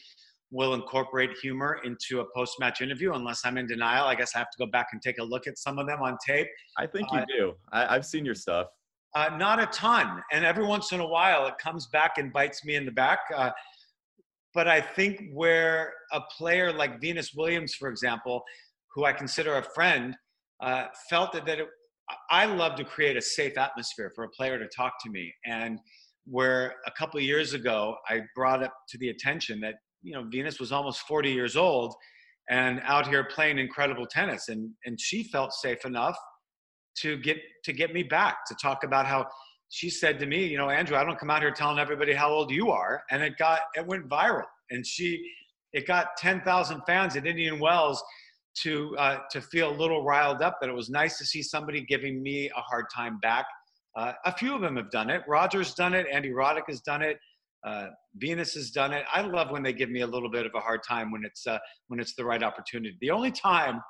will 0.52 0.76
incorporate 0.76 1.32
humor 1.42 1.80
into 1.84 2.20
a 2.20 2.26
post 2.36 2.60
match 2.60 2.80
interview 2.80 3.14
unless 3.14 3.42
I'm 3.44 3.58
in 3.58 3.66
denial. 3.66 4.06
I 4.06 4.14
guess 4.14 4.36
I 4.36 4.38
have 4.38 4.52
to 4.52 4.58
go 4.60 4.68
back 4.68 4.90
and 4.94 5.02
take 5.02 5.18
a 5.18 5.24
look 5.24 5.48
at 5.48 5.58
some 5.58 5.80
of 5.80 5.88
them 5.88 6.00
on 6.04 6.16
tape. 6.26 6.48
I 6.78 6.86
think 6.86 7.12
you 7.12 7.18
uh, 7.18 7.26
do. 7.28 7.54
I, 7.72 7.94
have 7.96 8.06
seen 8.06 8.24
your 8.24 8.36
stuff. 8.36 8.68
Uh, 9.16 9.36
not 9.36 9.60
a 9.60 9.66
ton. 9.68 10.22
And 10.32 10.46
every 10.46 10.64
once 10.64 10.92
in 10.92 11.00
a 11.00 11.08
while, 11.08 11.48
it 11.48 11.58
comes 11.58 11.88
back 11.88 12.20
and 12.20 12.32
bites 12.32 12.64
me 12.64 12.76
in 12.76 12.86
the 12.86 12.92
back. 12.92 13.20
Uh, 13.36 13.50
but 14.54 14.68
I 14.68 14.80
think 14.80 15.24
where 15.34 15.92
a 16.12 16.22
player 16.38 16.72
like 16.72 17.02
Venus 17.02 17.34
Williams, 17.34 17.74
for 17.74 17.90
example, 17.90 18.44
who 18.94 19.06
I 19.06 19.12
consider 19.12 19.56
a 19.56 19.64
friend, 19.64 20.16
uh, 20.62 20.86
felt 21.10 21.34
that, 21.34 21.48
that 21.48 21.60
it, 21.60 21.68
I 22.30 22.46
love 22.46 22.76
to 22.76 22.84
create 22.84 23.18
a 23.18 23.22
safe 23.22 23.58
atmosphere 23.58 24.12
for 24.16 24.26
a 24.26 24.30
player 24.30 24.60
to 24.60 24.68
talk 24.68 24.94
to 25.04 25.10
me. 25.10 25.34
And 25.46 25.80
where 26.26 26.76
a 26.86 26.92
couple 26.92 27.20
years 27.20 27.54
ago, 27.54 27.96
I 28.08 28.22
brought 28.36 28.64
up 28.64 28.74
to 28.90 28.98
the 28.98 29.10
attention 29.10 29.60
that 29.62 29.76
you 30.06 30.14
know, 30.14 30.24
Venus 30.30 30.60
was 30.60 30.72
almost 30.72 31.02
40 31.02 31.32
years 31.32 31.56
old 31.56 31.96
and 32.50 32.80
out 32.84 33.08
here 33.08 33.24
playing 33.24 33.58
incredible 33.58 34.06
tennis. 34.06 34.50
And, 34.50 34.70
and 34.86 35.00
she 35.02 35.24
felt 35.24 35.52
safe 35.52 35.84
enough 35.84 36.16
to 37.00 37.18
get, 37.18 37.38
to 37.64 37.74
get 37.74 37.92
me 37.92 38.04
back 38.04 38.46
to 38.48 38.56
talk 38.62 38.84
about 38.84 39.08
how 39.08 39.26
she 39.70 39.90
said 39.90 40.20
to 40.20 40.28
me, 40.28 40.46
you 40.46 40.58
know, 40.58 40.70
Andrew, 40.70 40.96
I 40.96 41.04
don't 41.04 41.20
come 41.20 41.32
out 41.32 41.42
here 41.42 41.52
telling 41.52 41.80
everybody 41.80 42.14
how 42.14 42.30
old 42.30 42.52
you 42.52 42.70
are. 42.70 43.04
And 43.10 43.24
it 43.24 43.38
got, 43.38 43.62
it 43.76 43.86
went 43.86 44.08
viral. 44.08 44.46
And 44.70 44.86
she, 44.86 45.22
it 45.74 45.88
got 45.88 46.16
10,000 46.18 46.82
fans 46.86 47.16
at 47.16 47.26
Indian 47.26 47.60
Wells 47.60 48.02
to, 48.64 48.96
uh, 48.98 49.20
to 49.32 49.42
feel 49.42 49.72
a 49.72 49.76
little 49.76 50.04
riled 50.04 50.42
up 50.42 50.58
that 50.62 50.70
it 50.70 50.76
was 50.76 50.90
nice 50.90 51.18
to 51.18 51.26
see 51.26 51.44
somebody 51.44 51.82
giving 51.82 52.22
me 52.22 52.50
a 52.56 52.62
hard 52.62 52.86
time 52.94 53.20
back. 53.20 53.46
Uh, 53.96 54.14
a 54.26 54.32
few 54.32 54.54
of 54.54 54.62
them 54.62 54.76
have 54.76 54.92
done 54.92 55.10
it. 55.10 55.24
Roger's 55.28 55.74
done 55.74 55.94
it. 55.94 56.06
Andy 56.12 56.30
Roddick 56.30 56.64
has 56.68 56.82
done 56.82 57.02
it. 57.02 57.18
Uh, 57.66 57.88
Venus 58.18 58.54
has 58.54 58.70
done 58.70 58.94
it. 58.94 59.06
I 59.12 59.22
love 59.22 59.52
when 59.52 59.64
they 59.64 59.74
give 59.74 59.90
me 59.90 60.02
a 60.02 60.08
little 60.08 60.30
bit 60.30 60.46
of 60.46 60.52
a 60.56 60.60
hard 60.60 60.82
time 60.88 61.12
when 61.12 61.26
it's 61.26 61.48
uh, 61.48 61.58
when 61.88 62.00
it's 62.00 62.14
the 62.14 62.24
right 62.24 62.44
opportunity. 62.44 62.96
The 63.02 63.10
only 63.10 63.32
time 63.32 63.82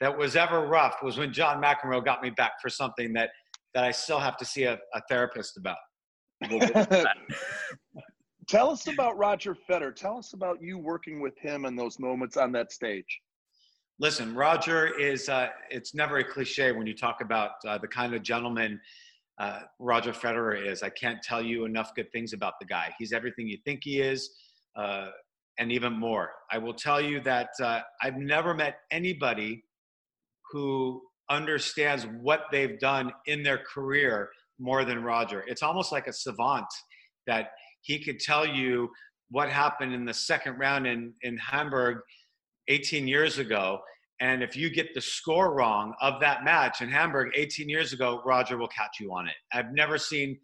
that 0.00 0.16
was 0.16 0.36
ever 0.36 0.66
rough 0.66 0.96
was 1.02 1.18
when 1.18 1.32
John 1.32 1.60
McEnroe 1.60 2.04
got 2.04 2.22
me 2.22 2.30
back 2.30 2.52
for 2.62 2.68
something 2.68 3.12
that 3.14 3.30
that 3.74 3.82
I 3.82 3.90
still 3.90 4.20
have 4.20 4.36
to 4.36 4.44
see 4.44 4.64
a, 4.64 4.78
a 4.94 5.02
therapist 5.08 5.56
about. 5.56 5.78
Tell 8.48 8.70
us 8.70 8.86
about 8.86 9.16
Roger 9.16 9.56
Federer. 9.68 9.94
Tell 9.96 10.18
us 10.18 10.32
about 10.32 10.60
you 10.60 10.78
working 10.78 11.20
with 11.20 11.36
him 11.38 11.64
in 11.64 11.74
those 11.74 11.98
moments 11.98 12.36
on 12.36 12.52
that 12.52 12.70
stage. 12.70 13.20
Listen, 14.00 14.34
Roger 14.34 14.98
is, 14.98 15.28
uh, 15.28 15.48
it's 15.70 15.94
never 15.94 16.18
a 16.18 16.24
cliche 16.24 16.72
when 16.72 16.86
you 16.86 16.94
talk 16.94 17.20
about 17.20 17.52
uh, 17.66 17.78
the 17.78 17.86
kind 17.86 18.12
of 18.12 18.22
gentleman 18.24 18.80
uh, 19.38 19.60
Roger 19.78 20.12
Federer 20.12 20.60
is. 20.66 20.82
I 20.82 20.90
can't 20.90 21.22
tell 21.22 21.40
you 21.40 21.64
enough 21.64 21.94
good 21.94 22.10
things 22.10 22.32
about 22.32 22.54
the 22.60 22.66
guy. 22.66 22.92
He's 22.98 23.12
everything 23.12 23.46
you 23.46 23.58
think 23.64 23.80
he 23.84 24.00
is, 24.00 24.30
uh, 24.76 25.10
and 25.58 25.70
even 25.70 25.92
more. 25.92 26.30
I 26.50 26.58
will 26.58 26.74
tell 26.74 27.00
you 27.00 27.20
that 27.20 27.50
uh, 27.62 27.80
I've 28.02 28.16
never 28.16 28.52
met 28.52 28.78
anybody 28.90 29.62
who 30.50 31.00
understands 31.30 32.06
what 32.20 32.46
they've 32.50 32.78
done 32.80 33.12
in 33.26 33.44
their 33.44 33.58
career 33.58 34.28
more 34.58 34.84
than 34.84 35.04
Roger. 35.04 35.44
It's 35.46 35.62
almost 35.62 35.92
like 35.92 36.08
a 36.08 36.12
savant 36.12 36.66
that 37.28 37.50
he 37.82 38.02
could 38.02 38.18
tell 38.18 38.46
you 38.46 38.90
what 39.30 39.48
happened 39.48 39.94
in 39.94 40.04
the 40.04 40.14
second 40.14 40.58
round 40.58 40.86
in, 40.86 41.12
in 41.22 41.36
Hamburg 41.38 41.98
18 42.68 43.06
years 43.06 43.38
ago 43.38 43.80
and 44.20 44.42
if 44.42 44.56
you 44.56 44.70
get 44.70 44.94
the 44.94 45.00
score 45.00 45.54
wrong 45.54 45.92
of 46.00 46.20
that 46.20 46.44
match 46.44 46.80
in 46.80 46.88
Hamburg 46.88 47.32
18 47.34 47.68
years 47.68 47.92
ago, 47.92 48.22
Roger 48.24 48.56
will 48.56 48.68
catch 48.68 49.00
you 49.00 49.12
on 49.12 49.26
it. 49.26 49.34
I've 49.52 49.72
never 49.72 49.98
seen 49.98 50.38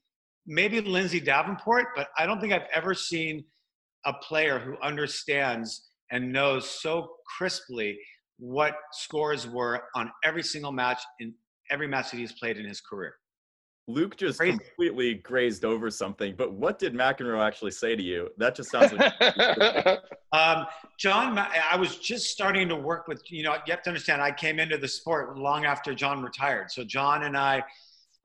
maybe 0.47 0.81
Lindsay 0.81 1.21
Davenport, 1.21 1.87
but 1.95 2.09
I 2.19 2.27
don't 2.27 2.41
think 2.41 2.53
I've 2.53 2.69
ever 2.75 2.95
seen 2.95 3.45
a 4.07 4.13
player 4.13 4.59
who 4.59 4.77
understands 4.83 5.89
and 6.11 6.33
knows 6.33 6.69
so 6.69 7.09
crisply 7.39 7.97
what 8.39 8.75
scores 8.93 9.47
were 9.47 9.85
on 9.95 10.11
every 10.25 10.43
single 10.43 10.73
match 10.73 11.01
in 11.21 11.33
every 11.71 11.87
match 11.87 12.11
that 12.11 12.17
he's 12.17 12.33
played 12.33 12.57
in 12.57 12.67
his 12.67 12.81
career. 12.81 13.15
Luke 13.93 14.17
just 14.17 14.39
Crazy. 14.39 14.59
completely 14.59 15.15
grazed 15.15 15.65
over 15.65 15.91
something, 15.91 16.35
but 16.37 16.53
what 16.53 16.79
did 16.79 16.95
McEnroe 16.95 17.45
actually 17.45 17.71
say 17.73 17.97
to 17.97 18.03
you? 18.03 18.29
That 18.39 18.55
just 18.55 18.71
sounds 18.71 18.93
like. 18.93 19.13
um, 20.33 20.67
John, 20.99 21.39
I 21.39 21.77
was 21.77 21.97
just 21.97 22.27
starting 22.27 22.69
to 22.69 22.77
work 22.77 23.09
with, 23.09 23.23
you 23.31 23.43
know, 23.43 23.55
you 23.67 23.73
have 23.73 23.83
to 23.83 23.91
understand, 23.91 24.23
I 24.23 24.33
came 24.33 24.59
into 24.61 24.79
the 24.79 24.89
sport 24.89 25.39
long 25.39 25.65
after 25.65 25.95
John 25.95 26.23
retired. 26.23 26.71
So 26.71 26.85
John 26.85 27.25
and 27.25 27.37
I 27.37 27.63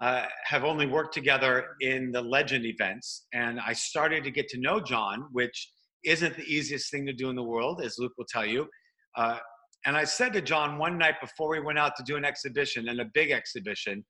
uh, 0.01 0.25
have 0.45 0.63
only 0.63 0.85
worked 0.85 1.13
together 1.13 1.67
in 1.81 2.11
the 2.11 2.21
legend 2.21 2.65
events. 2.65 3.25
And 3.33 3.59
I 3.59 3.73
started 3.73 4.23
to 4.25 4.31
get 4.31 4.47
to 4.49 4.59
know 4.59 4.79
John, 4.79 5.27
which 5.31 5.71
isn't 6.03 6.35
the 6.35 6.43
easiest 6.43 6.91
thing 6.91 7.05
to 7.05 7.13
do 7.13 7.29
in 7.29 7.35
the 7.35 7.43
world, 7.43 7.81
as 7.81 7.97
Luke 7.97 8.13
will 8.17 8.27
tell 8.29 8.45
you. 8.45 8.67
Uh, 9.17 9.37
and 9.85 9.95
I 9.95 10.03
said 10.03 10.33
to 10.33 10.41
John 10.41 10.77
one 10.77 10.97
night 10.97 11.15
before 11.21 11.49
we 11.49 11.59
went 11.59 11.79
out 11.79 11.95
to 11.97 12.03
do 12.03 12.15
an 12.15 12.25
exhibition 12.25 12.89
and 12.89 12.99
a 12.99 13.05
big 13.13 13.31
exhibition, 13.31 14.03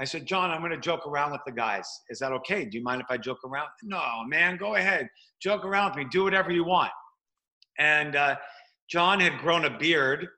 I 0.00 0.04
said, 0.04 0.26
John, 0.26 0.50
I'm 0.50 0.60
going 0.60 0.70
to 0.70 0.78
joke 0.78 1.06
around 1.06 1.32
with 1.32 1.40
the 1.44 1.52
guys. 1.52 1.86
Is 2.08 2.20
that 2.20 2.32
okay? 2.32 2.64
Do 2.64 2.78
you 2.78 2.84
mind 2.84 3.00
if 3.00 3.08
I 3.10 3.16
joke 3.16 3.38
around? 3.44 3.68
No, 3.82 4.00
man, 4.28 4.56
go 4.56 4.76
ahead. 4.76 5.08
Joke 5.42 5.64
around 5.64 5.90
with 5.90 5.98
me. 5.98 6.06
Do 6.10 6.24
whatever 6.24 6.52
you 6.52 6.64
want. 6.64 6.92
And 7.80 8.14
uh, 8.14 8.36
John 8.88 9.18
had 9.18 9.38
grown 9.38 9.64
a 9.64 9.76
beard 9.76 10.28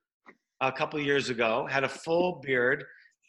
a 0.63 0.73
couple 0.73 0.99
years 1.01 1.29
ago, 1.29 1.67
had 1.71 1.85
a 1.85 1.89
full 1.89 2.41
beard, 2.43 2.85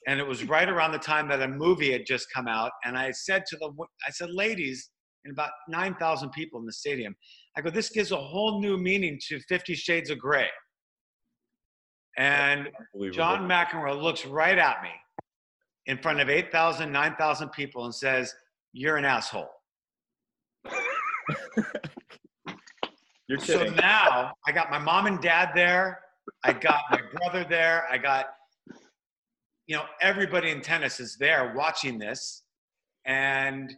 and 0.07 0.19
it 0.19 0.27
was 0.27 0.43
right 0.45 0.67
around 0.67 0.93
the 0.93 1.00
time 1.00 1.27
that 1.29 1.41
a 1.41 1.47
movie 1.47 1.91
had 1.91 2.05
just 2.05 2.27
come 2.33 2.47
out. 2.47 2.71
And 2.85 2.97
I 2.97 3.11
said 3.11 3.43
to 3.47 3.57
the, 3.57 3.71
I 4.07 4.11
said, 4.11 4.29
ladies, 4.31 4.89
and 5.25 5.33
about 5.33 5.51
9,000 5.67 6.31
people 6.31 6.59
in 6.59 6.65
the 6.65 6.73
stadium, 6.73 7.15
I 7.57 7.61
go, 7.61 7.69
this 7.69 7.89
gives 7.89 8.11
a 8.11 8.17
whole 8.17 8.61
new 8.61 8.77
meaning 8.77 9.19
to 9.27 9.39
Fifty 9.41 9.75
Shades 9.75 10.09
of 10.09 10.17
Grey. 10.17 10.47
And 12.17 12.69
John 13.11 13.47
McEnroe 13.47 14.01
looks 14.01 14.25
right 14.25 14.57
at 14.57 14.81
me 14.81 14.89
in 15.91 15.98
front 15.98 16.21
of 16.21 16.29
8,000, 16.29 16.89
9,000 16.89 17.50
people 17.50 17.83
and 17.83 17.93
says, 17.93 18.33
You're 18.71 18.95
an 18.95 19.03
asshole. 19.03 19.50
You're 23.27 23.39
so 23.39 23.65
now 23.65 24.33
I 24.48 24.51
got 24.53 24.71
my 24.71 24.79
mom 24.79 25.05
and 25.05 25.21
dad 25.21 25.51
there. 25.53 26.00
I 26.45 26.53
got 26.53 26.81
my 26.91 27.01
brother 27.13 27.45
there. 27.48 27.88
I 27.91 27.98
got, 27.98 28.27
you 29.67 29.75
know, 29.75 29.83
everybody 30.01 30.50
in 30.51 30.62
tennis 30.62 31.01
is 31.01 31.17
there 31.17 31.53
watching 31.55 32.00
this. 32.00 32.43
And 33.05 33.75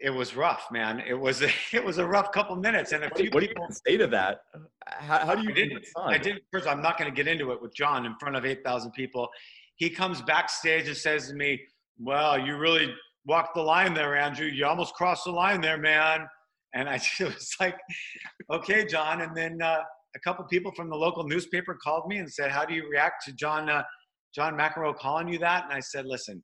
it 0.00 0.10
was 0.10 0.34
rough, 0.34 0.68
man. 0.70 1.02
It 1.06 1.14
was 1.14 1.42
a, 1.42 1.50
it 1.72 1.84
was 1.84 1.98
a 1.98 2.06
rough 2.06 2.32
couple 2.32 2.56
minutes, 2.56 2.92
and 2.92 3.04
a 3.04 3.14
few 3.14 3.30
what 3.30 3.40
do 3.40 3.46
you 3.46 3.54
say 3.86 3.96
to 3.98 4.06
that? 4.08 4.40
How, 4.86 5.18
how 5.26 5.34
do 5.34 5.42
you 5.42 5.50
I 5.50 5.52
didn't. 5.52 5.84
I 5.96 6.18
didn't. 6.18 6.42
First, 6.52 6.66
I'm 6.66 6.82
not 6.82 6.98
going 6.98 7.10
to 7.10 7.14
get 7.14 7.30
into 7.30 7.52
it 7.52 7.60
with 7.60 7.74
John 7.74 8.06
in 8.06 8.14
front 8.18 8.36
of 8.36 8.44
8,000 8.44 8.92
people. 8.92 9.28
He 9.76 9.90
comes 9.90 10.22
backstage 10.22 10.86
and 10.88 10.96
says 10.96 11.28
to 11.28 11.34
me, 11.34 11.60
"Well, 11.98 12.38
you 12.38 12.56
really 12.56 12.94
walked 13.26 13.54
the 13.54 13.62
line 13.62 13.94
there, 13.94 14.16
Andrew. 14.16 14.46
You 14.46 14.66
almost 14.66 14.94
crossed 14.94 15.24
the 15.24 15.32
line 15.32 15.60
there, 15.60 15.78
man." 15.78 16.26
And 16.74 16.88
I 16.88 17.00
was 17.20 17.54
like, 17.60 17.76
"Okay, 18.50 18.86
John." 18.86 19.20
And 19.20 19.36
then 19.36 19.60
uh, 19.62 19.82
a 20.14 20.20
couple 20.20 20.44
people 20.46 20.72
from 20.76 20.90
the 20.90 20.96
local 20.96 21.24
newspaper 21.24 21.76
called 21.82 22.08
me 22.08 22.18
and 22.18 22.30
said, 22.30 22.50
"How 22.50 22.64
do 22.64 22.74
you 22.74 22.88
react 22.88 23.24
to 23.26 23.32
John 23.32 23.68
uh, 23.68 23.82
John 24.34 24.54
McEnroe 24.54 24.96
calling 24.96 25.28
you 25.28 25.38
that?" 25.38 25.64
And 25.64 25.72
I 25.72 25.80
said, 25.80 26.06
"Listen, 26.06 26.42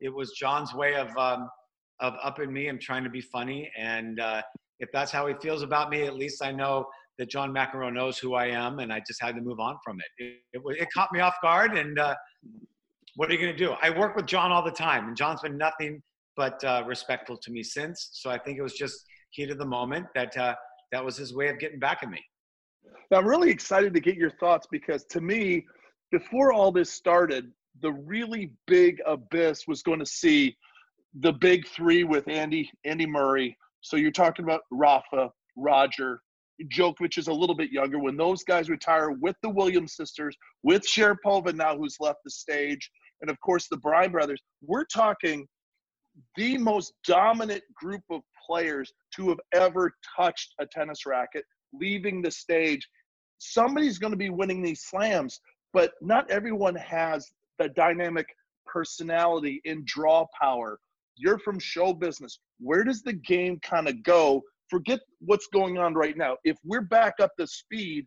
it 0.00 0.12
was 0.12 0.32
John's 0.32 0.74
way 0.74 0.94
of 0.94 1.16
um, 1.16 1.48
of 2.00 2.14
upping 2.22 2.52
me 2.52 2.68
and 2.68 2.80
trying 2.80 3.04
to 3.04 3.10
be 3.10 3.20
funny. 3.20 3.70
And 3.76 4.20
uh, 4.20 4.42
if 4.80 4.90
that's 4.92 5.10
how 5.10 5.26
he 5.26 5.34
feels 5.40 5.62
about 5.62 5.90
me, 5.90 6.02
at 6.02 6.14
least 6.14 6.44
I 6.44 6.52
know 6.52 6.86
that 7.18 7.30
John 7.30 7.52
McEnroe 7.52 7.92
knows 7.92 8.18
who 8.18 8.34
I 8.34 8.46
am, 8.46 8.78
and 8.78 8.92
I 8.92 9.00
just 9.06 9.22
had 9.22 9.34
to 9.36 9.40
move 9.40 9.60
on 9.60 9.76
from 9.84 9.98
it. 10.00 10.24
It, 10.24 10.40
it, 10.52 10.82
it 10.82 10.88
caught 10.92 11.12
me 11.12 11.20
off 11.20 11.34
guard, 11.42 11.76
and 11.76 11.98
uh, 11.98 12.14
what 13.16 13.30
are 13.30 13.32
you 13.32 13.38
going 13.38 13.52
to 13.52 13.58
do? 13.58 13.74
I 13.82 13.90
work 13.90 14.16
with 14.16 14.26
John 14.26 14.52
all 14.52 14.62
the 14.62 14.70
time, 14.70 15.08
and 15.08 15.16
John's 15.16 15.40
been 15.40 15.56
nothing 15.56 16.02
but 16.36 16.62
uh, 16.64 16.84
respectful 16.86 17.36
to 17.38 17.50
me 17.50 17.62
since. 17.62 18.10
So 18.12 18.30
I 18.30 18.38
think 18.38 18.58
it 18.58 18.62
was 18.62 18.74
just 18.74 19.04
heat 19.30 19.50
of 19.50 19.58
the 19.58 19.66
moment 19.66 20.06
that 20.14 20.36
uh, 20.36 20.54
that 20.92 21.04
was 21.04 21.16
his 21.16 21.34
way 21.34 21.48
of 21.48 21.58
getting 21.58 21.78
back 21.78 22.02
at 22.02 22.10
me. 22.10 22.22
Now, 23.10 23.18
I'm 23.18 23.26
really 23.26 23.50
excited 23.50 23.94
to 23.94 24.00
get 24.00 24.16
your 24.16 24.30
thoughts 24.30 24.66
because 24.70 25.04
to 25.10 25.20
me, 25.20 25.64
before 26.10 26.52
all 26.52 26.70
this 26.70 26.92
started, 26.92 27.50
the 27.82 27.92
really 27.92 28.52
big 28.66 29.00
abyss 29.06 29.66
was 29.66 29.82
going 29.82 29.98
to 29.98 30.06
see 30.06 30.56
the 31.20 31.32
big 31.32 31.66
three 31.66 32.04
with 32.04 32.28
Andy 32.28 32.70
Andy 32.84 33.06
Murray. 33.06 33.56
So 33.80 33.96
you're 33.96 34.10
talking 34.10 34.44
about 34.44 34.62
Rafa, 34.70 35.30
Roger, 35.56 36.20
Djokovic 36.64 37.18
is 37.18 37.28
a 37.28 37.32
little 37.32 37.54
bit 37.54 37.70
younger. 37.70 37.98
When 37.98 38.16
those 38.16 38.42
guys 38.44 38.70
retire 38.70 39.10
with 39.10 39.36
the 39.42 39.50
Williams 39.50 39.94
sisters, 39.96 40.36
with 40.62 40.82
Sharapova 40.82 41.54
now 41.54 41.76
who's 41.76 41.96
left 42.00 42.20
the 42.24 42.30
stage, 42.30 42.90
and 43.20 43.30
of 43.30 43.38
course 43.40 43.68
the 43.68 43.76
Bryan 43.76 44.12
brothers, 44.12 44.40
we're 44.62 44.84
talking 44.84 45.46
the 46.36 46.56
most 46.58 46.94
dominant 47.06 47.62
group 47.74 48.02
of 48.10 48.22
players 48.46 48.92
to 49.14 49.28
have 49.28 49.40
ever 49.52 49.92
touched 50.16 50.54
a 50.60 50.66
tennis 50.66 51.04
racket, 51.06 51.44
leaving 51.72 52.22
the 52.22 52.30
stage. 52.30 52.86
Somebody's 53.38 53.98
going 53.98 54.12
to 54.12 54.16
be 54.16 54.30
winning 54.30 54.62
these 54.62 54.84
slams, 54.84 55.40
but 55.72 55.92
not 56.00 56.30
everyone 56.30 56.74
has 56.76 57.26
the 57.58 57.68
dynamic 57.70 58.26
personality 58.66 59.60
and 59.66 59.84
draw 59.84 60.24
power. 60.40 60.78
You're 61.16 61.38
from 61.38 61.58
show 61.58 61.92
business. 61.92 62.38
Where 62.60 62.84
does 62.84 63.02
the 63.02 63.12
game 63.12 63.58
kind 63.60 63.88
of 63.88 64.02
go? 64.02 64.42
Forget 64.68 65.00
what's 65.20 65.46
going 65.52 65.78
on 65.78 65.94
right 65.94 66.16
now. 66.16 66.36
If 66.44 66.56
we're 66.64 66.80
back 66.82 67.14
up 67.20 67.32
to 67.38 67.46
speed, 67.46 68.06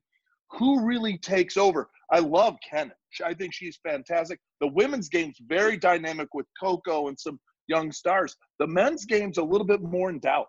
who 0.52 0.86
really 0.86 1.18
takes 1.18 1.58
over? 1.58 1.90
I 2.12 2.20
love 2.20 2.58
Kenin. 2.68 2.92
I 3.24 3.34
think 3.34 3.54
she's 3.54 3.80
fantastic. 3.88 4.40
The 4.62 4.68
women's 4.68 5.10
game's 5.10 5.38
very 5.48 5.78
dynamic 5.78 6.28
with 6.34 6.46
Coco 6.60 7.08
and 7.08 7.20
some 7.20 7.40
young 7.68 7.92
stars. 7.92 8.36
The 8.60 8.68
men's 8.68 9.06
game's 9.06 9.38
a 9.38 9.44
little 9.44 9.66
bit 9.66 9.82
more 9.82 10.10
in 10.10 10.20
doubt. 10.20 10.48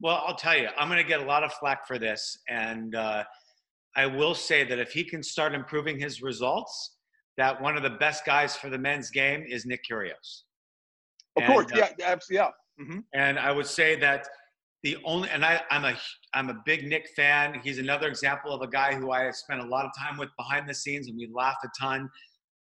Well, 0.00 0.22
I'll 0.26 0.36
tell 0.36 0.56
you, 0.56 0.68
I'm 0.76 0.88
going 0.88 1.02
to 1.02 1.08
get 1.08 1.20
a 1.20 1.24
lot 1.24 1.42
of 1.42 1.52
flack 1.54 1.86
for 1.86 1.98
this, 1.98 2.38
and 2.48 2.94
uh, 2.94 3.24
I 3.96 4.06
will 4.06 4.34
say 4.34 4.62
that 4.64 4.78
if 4.78 4.92
he 4.92 5.02
can 5.02 5.22
start 5.22 5.54
improving 5.54 5.98
his 5.98 6.22
results, 6.22 6.96
that 7.36 7.60
one 7.60 7.76
of 7.76 7.82
the 7.82 7.90
best 7.90 8.24
guys 8.24 8.54
for 8.56 8.70
the 8.70 8.78
men's 8.78 9.10
game 9.10 9.44
is 9.48 9.66
Nick 9.66 9.80
Kyrgios. 9.90 10.42
Of 11.36 11.44
And, 11.44 11.52
course, 11.52 11.66
uh, 11.72 11.76
yeah, 11.76 11.88
absolutely, 12.04 12.36
yeah. 12.36 12.84
hmm 12.84 12.98
And 13.12 13.38
I 13.38 13.50
would 13.50 13.66
say 13.66 13.96
that 13.96 14.28
the 14.82 14.96
only 15.04 15.28
and 15.30 15.44
I, 15.44 15.60
I'm 15.70 15.84
a 15.84 15.96
I'm 16.34 16.50
a 16.50 16.56
big 16.64 16.86
Nick 16.86 17.08
fan. 17.16 17.60
He's 17.64 17.78
another 17.78 18.08
example 18.08 18.52
of 18.52 18.62
a 18.62 18.68
guy 18.68 18.94
who 18.94 19.10
I 19.10 19.24
have 19.24 19.34
spent 19.34 19.60
a 19.60 19.66
lot 19.66 19.84
of 19.84 19.90
time 19.98 20.18
with 20.18 20.28
behind 20.36 20.68
the 20.68 20.74
scenes, 20.74 21.08
and 21.08 21.16
we 21.16 21.28
laughed 21.32 21.64
a 21.64 21.68
ton. 21.78 22.08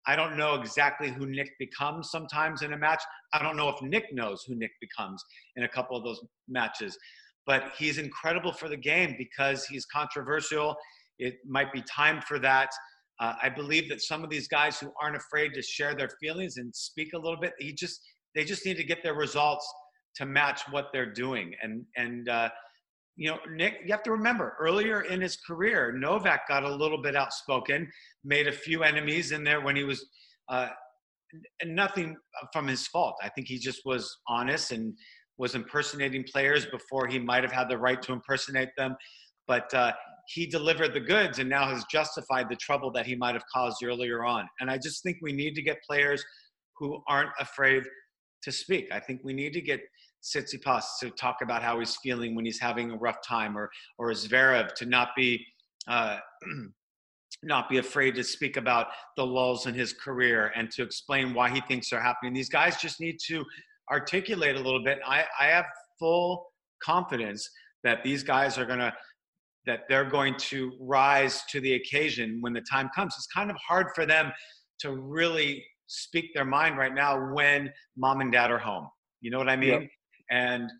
I 0.07 0.15
don't 0.15 0.37
know 0.37 0.55
exactly 0.55 1.11
who 1.11 1.27
Nick 1.27 1.51
becomes 1.59 2.11
sometimes 2.11 2.63
in 2.63 2.73
a 2.73 2.77
match. 2.77 3.03
I 3.33 3.43
don't 3.43 3.57
know 3.57 3.69
if 3.69 3.83
Nick 3.83 4.13
knows 4.13 4.45
who 4.47 4.55
Nick 4.55 4.71
becomes 4.81 5.25
in 5.57 5.65
a 5.65 5.69
couple 5.69 5.97
of 5.97 6.05
those 6.05 6.21
matches, 6.49 6.97
but 7.45 7.73
he's 7.77 7.99
incredible 7.99 8.53
for 8.53 8.69
the 8.69 8.77
game 8.77 9.17
because 9.19 9.67
he's 9.67 9.85
controversial. 9.87 10.77
It 11.19 11.39
might 11.45 11.73
be 11.73 11.83
time 11.83 12.21
for 12.21 12.39
that. 12.39 12.71
Uh, 13.19 13.35
I 13.43 13.49
believe 13.49 13.89
that 13.89 14.01
some 14.01 14.23
of 14.23 14.31
these 14.31 14.47
guys 14.47 14.79
who 14.79 14.93
aren't 15.03 15.17
afraid 15.17 15.55
to 15.55 15.63
share 15.63 15.97
their 15.97 16.11
feelings 16.21 16.57
and 16.59 16.73
speak 16.75 17.15
a 17.15 17.19
little 17.19 17.41
bit, 17.41 17.55
he 17.59 17.73
just 17.73 18.01
they 18.37 18.45
just 18.45 18.65
need 18.65 18.77
to 18.77 18.85
get 18.85 19.03
their 19.03 19.15
results 19.15 19.67
to 20.17 20.27
match 20.27 20.63
what 20.71 20.89
they're 20.93 21.13
doing. 21.13 21.55
And 21.63 21.85
and 21.97 22.29
uh, 22.29 22.49
you 23.17 23.31
know, 23.31 23.39
Nick, 23.51 23.81
you 23.85 23.93
have 23.93 24.03
to 24.05 24.11
remember 24.11 24.57
earlier 24.61 25.03
in 25.03 25.21
his 25.21 25.37
career, 25.37 25.93
Novak 25.93 26.47
got 26.49 26.65
a 26.65 26.75
little 26.75 27.01
bit 27.01 27.17
outspoken, 27.17 27.91
made 28.25 28.47
a 28.47 28.53
few 28.53 28.83
enemies 28.83 29.33
in 29.33 29.43
there 29.43 29.63
when 29.63 29.75
he 29.75 29.85
was, 29.85 30.07
uh, 30.51 30.69
nothing 31.65 32.15
from 32.53 32.67
his 32.69 32.87
fault. 32.89 33.15
I 33.23 33.31
think 33.31 33.49
he 33.49 33.59
just 33.59 33.81
was 33.87 34.15
honest 34.29 34.71
and 34.73 34.95
was 35.39 35.55
impersonating 35.55 36.25
players 36.31 36.67
before 36.67 37.07
he 37.07 37.19
might 37.19 37.43
have 37.43 37.53
had 37.53 37.69
the 37.69 37.79
right 37.79 38.01
to 38.03 38.13
impersonate 38.13 38.71
them. 38.77 38.95
But 39.49 39.73
uh, 39.73 39.93
he 40.29 40.47
delivered 40.47 40.93
the 40.93 41.01
goods 41.01 41.39
and 41.39 41.49
now 41.49 41.69
has 41.69 41.85
justified 41.91 42.49
the 42.51 42.57
trouble 42.57 42.91
that 42.93 43.07
he 43.07 43.15
might 43.17 43.35
have 43.35 43.45
caused 43.53 43.83
earlier 43.83 44.25
on. 44.25 44.47
And 44.61 44.71
I 44.71 44.77
just 44.77 45.03
think 45.03 45.19
we 45.23 45.33
need 45.33 45.55
to 45.55 45.63
get 45.63 45.79
players 45.89 46.23
who 46.79 47.03
aren't 47.09 47.31
afraid 47.41 47.83
to 48.43 48.53
speak. 48.53 48.89
I 48.93 49.01
think 49.01 49.23
we 49.25 49.33
need 49.33 49.53
to 49.55 49.61
get 49.61 49.81
Tsitsipas 50.35 50.85
to 51.01 51.11
talk 51.11 51.39
about 51.43 51.63
how 51.63 51.79
he's 51.79 51.97
feeling 51.97 52.35
when 52.35 52.45
he's 52.45 52.61
having 52.61 52.91
a 52.91 52.97
rough 52.97 53.19
time, 53.27 53.57
or 53.57 53.71
or 53.99 54.11
Zverev 54.11 54.75
to 54.75 54.87
not 54.87 55.11
be 55.17 55.45
uh, 55.89 56.19
not 57.43 57.69
be 57.69 57.79
afraid 57.79 58.15
to 58.15 58.25
speak 58.25 58.57
about 58.57 58.89
the 59.17 59.25
lulls 59.25 59.67
in 59.67 59.75
his 59.75 59.93
career 59.93 60.53
and 60.57 60.71
to 60.71 60.83
explain 60.83 61.35
why 61.35 61.51
he 61.51 61.61
thinks 61.63 61.91
they're 61.91 62.01
happening. 62.01 62.33
These 62.33 62.49
guys 62.49 62.77
just 62.77 63.01
need 63.01 63.19
to 63.27 63.45
articulate 63.91 64.57
a 64.57 64.61
little 64.61 64.83
bit. 64.83 64.99
I, 65.07 65.25
I 65.39 65.47
have 65.47 65.67
full 65.99 66.47
confidence 66.83 67.49
that 67.85 68.03
these 68.03 68.23
guys 68.23 68.59
are 68.59 68.67
gonna 68.67 68.93
that 69.67 69.81
they're 69.89 70.09
going 70.09 70.35
to 70.39 70.73
rise 70.81 71.43
to 71.51 71.61
the 71.61 71.75
occasion 71.75 72.39
when 72.41 72.53
the 72.53 72.61
time 72.61 72.89
comes. 72.95 73.15
It's 73.17 73.27
kind 73.27 73.51
of 73.51 73.57
hard 73.57 73.89
for 73.95 74.07
them 74.07 74.33
to 74.81 74.93
really 74.93 75.65
speak 75.89 76.33
their 76.35 76.45
mind 76.45 76.79
right 76.79 76.95
now 76.95 77.33
when 77.33 77.73
mom 77.97 78.21
and 78.21 78.31
dad 78.31 78.51
are 78.51 78.59
home. 78.59 78.89
You 79.21 79.31
know 79.31 79.39
what 79.39 79.49
I 79.49 79.57
mean? 79.57 79.83
Yep. 79.83 79.91
And 80.31 80.71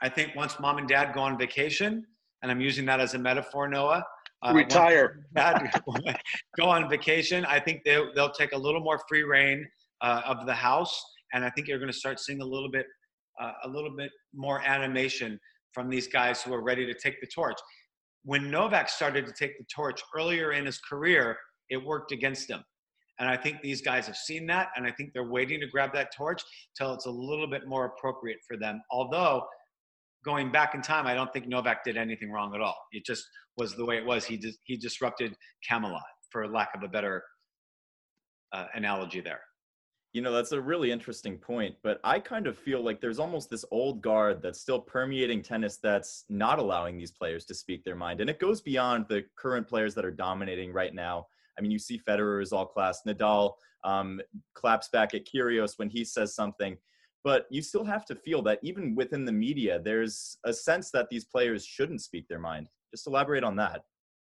I 0.00 0.08
think 0.08 0.34
once 0.34 0.58
mom 0.60 0.78
and 0.78 0.88
dad 0.88 1.12
go 1.14 1.20
on 1.20 1.38
vacation, 1.38 2.04
and 2.42 2.50
I'm 2.50 2.60
using 2.60 2.84
that 2.86 3.00
as 3.00 3.14
a 3.14 3.18
metaphor, 3.18 3.68
Noah. 3.68 4.04
uh, 4.42 4.52
Retire. 4.52 5.26
dad 5.36 5.70
go 6.58 6.66
on 6.66 6.88
vacation, 6.88 7.44
I 7.44 7.60
think 7.60 7.82
they, 7.84 8.00
they'll 8.14 8.32
take 8.32 8.52
a 8.52 8.58
little 8.58 8.80
more 8.80 9.00
free 9.08 9.22
reign 9.22 9.64
uh, 10.00 10.22
of 10.26 10.46
the 10.46 10.54
house, 10.54 11.02
and 11.32 11.44
I 11.44 11.50
think 11.50 11.68
you're 11.68 11.78
going 11.78 11.92
to 11.92 11.96
start 11.96 12.18
seeing 12.18 12.40
a 12.40 12.44
little 12.44 12.70
bit, 12.70 12.86
uh, 13.40 13.52
a 13.64 13.68
little 13.68 13.94
bit 13.96 14.10
more 14.34 14.60
animation 14.60 15.38
from 15.72 15.88
these 15.88 16.08
guys 16.08 16.42
who 16.42 16.52
are 16.52 16.62
ready 16.62 16.84
to 16.84 16.94
take 16.94 17.20
the 17.20 17.26
torch. 17.26 17.58
When 18.24 18.50
Novak 18.50 18.88
started 18.88 19.26
to 19.26 19.32
take 19.32 19.58
the 19.58 19.64
torch 19.74 20.00
earlier 20.16 20.52
in 20.52 20.66
his 20.66 20.78
career, 20.78 21.36
it 21.70 21.76
worked 21.76 22.12
against 22.12 22.50
him. 22.50 22.62
And 23.18 23.28
I 23.28 23.36
think 23.36 23.60
these 23.60 23.82
guys 23.82 24.06
have 24.06 24.16
seen 24.16 24.46
that, 24.46 24.70
and 24.76 24.86
I 24.86 24.90
think 24.90 25.12
they're 25.12 25.28
waiting 25.28 25.60
to 25.60 25.66
grab 25.66 25.92
that 25.94 26.14
torch 26.16 26.42
till 26.76 26.92
it's 26.94 27.06
a 27.06 27.10
little 27.10 27.46
bit 27.46 27.66
more 27.66 27.84
appropriate 27.84 28.38
for 28.48 28.56
them. 28.56 28.82
Although, 28.90 29.44
going 30.24 30.50
back 30.50 30.74
in 30.74 30.82
time, 30.82 31.06
I 31.06 31.14
don't 31.14 31.32
think 31.32 31.46
Novak 31.46 31.84
did 31.84 31.96
anything 31.96 32.30
wrong 32.30 32.54
at 32.54 32.60
all. 32.60 32.76
It 32.92 33.04
just 33.04 33.24
was 33.56 33.76
the 33.76 33.84
way 33.84 33.96
it 33.98 34.04
was. 34.04 34.24
He 34.24 34.36
dis- 34.36 34.58
he 34.64 34.76
disrupted 34.76 35.36
Camelot, 35.68 36.02
for 36.30 36.48
lack 36.48 36.70
of 36.74 36.82
a 36.82 36.88
better 36.88 37.22
uh, 38.52 38.66
analogy 38.74 39.20
there. 39.20 39.40
You 40.12 40.20
know, 40.20 40.32
that's 40.32 40.52
a 40.52 40.60
really 40.60 40.92
interesting 40.92 41.38
point, 41.38 41.74
but 41.82 41.98
I 42.04 42.18
kind 42.18 42.46
of 42.46 42.58
feel 42.58 42.84
like 42.84 43.00
there's 43.00 43.18
almost 43.18 43.48
this 43.48 43.64
old 43.70 44.02
guard 44.02 44.42
that's 44.42 44.60
still 44.60 44.78
permeating 44.78 45.42
tennis 45.42 45.78
that's 45.78 46.24
not 46.28 46.58
allowing 46.58 46.98
these 46.98 47.10
players 47.10 47.46
to 47.46 47.54
speak 47.54 47.82
their 47.82 47.96
mind. 47.96 48.20
And 48.20 48.28
it 48.28 48.38
goes 48.38 48.60
beyond 48.60 49.06
the 49.08 49.24
current 49.38 49.66
players 49.66 49.94
that 49.94 50.04
are 50.04 50.10
dominating 50.10 50.70
right 50.70 50.94
now. 50.94 51.28
I 51.58 51.62
mean, 51.62 51.70
you 51.70 51.78
see 51.78 52.00
Federer 52.08 52.42
is 52.42 52.52
all 52.52 52.66
class, 52.66 53.02
Nadal 53.06 53.52
um, 53.84 54.20
claps 54.54 54.88
back 54.88 55.14
at 55.14 55.26
Kyrgios 55.26 55.78
when 55.78 55.90
he 55.90 56.04
says 56.04 56.34
something. 56.34 56.76
But 57.24 57.46
you 57.50 57.62
still 57.62 57.84
have 57.84 58.04
to 58.06 58.16
feel 58.16 58.42
that 58.42 58.58
even 58.62 58.94
within 58.96 59.24
the 59.24 59.32
media, 59.32 59.80
there's 59.80 60.38
a 60.44 60.52
sense 60.52 60.90
that 60.90 61.08
these 61.08 61.24
players 61.24 61.64
shouldn't 61.64 62.02
speak 62.02 62.26
their 62.28 62.40
mind. 62.40 62.68
Just 62.92 63.06
elaborate 63.06 63.44
on 63.44 63.56
that. 63.56 63.82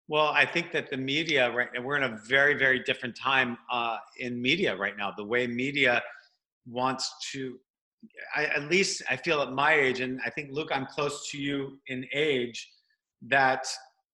Well, 0.08 0.32
I 0.34 0.44
think 0.44 0.72
that 0.72 0.90
the 0.90 0.96
media 0.96 1.52
right 1.52 1.68
we're 1.80 1.96
in 1.96 2.02
a 2.02 2.18
very, 2.26 2.54
very 2.54 2.80
different 2.80 3.16
time 3.16 3.56
uh, 3.70 3.98
in 4.18 4.42
media 4.42 4.76
right 4.76 4.96
now. 4.96 5.12
The 5.16 5.24
way 5.24 5.46
media 5.46 6.02
wants 6.66 7.14
to, 7.30 7.56
I, 8.34 8.46
at 8.46 8.68
least 8.68 9.02
I 9.08 9.14
feel 9.14 9.40
at 9.40 9.52
my 9.52 9.74
age, 9.74 10.00
and 10.00 10.20
I 10.26 10.30
think 10.30 10.50
Luke, 10.50 10.70
I'm 10.72 10.86
close 10.86 11.30
to 11.30 11.38
you 11.38 11.78
in 11.86 12.04
age, 12.12 12.68
that 13.28 13.68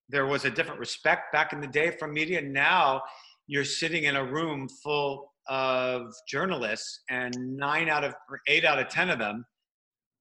there 0.09 0.27
was 0.27 0.45
a 0.45 0.51
different 0.51 0.81
respect 0.81 1.33
back 1.33 1.53
in 1.53 1.61
the 1.61 1.67
day 1.67 1.91
from 1.91 2.13
media. 2.13 2.41
Now 2.41 3.03
you're 3.47 3.65
sitting 3.65 4.05
in 4.05 4.17
a 4.17 4.25
room 4.25 4.69
full 4.83 5.33
of 5.49 6.13
journalists, 6.29 7.01
and 7.11 7.33
nine 7.57 7.89
out 7.89 8.05
of 8.05 8.15
eight 8.49 8.65
out 8.65 8.79
of 8.79 8.89
ten 8.89 9.11
of 9.11 9.19
them 9.19 9.45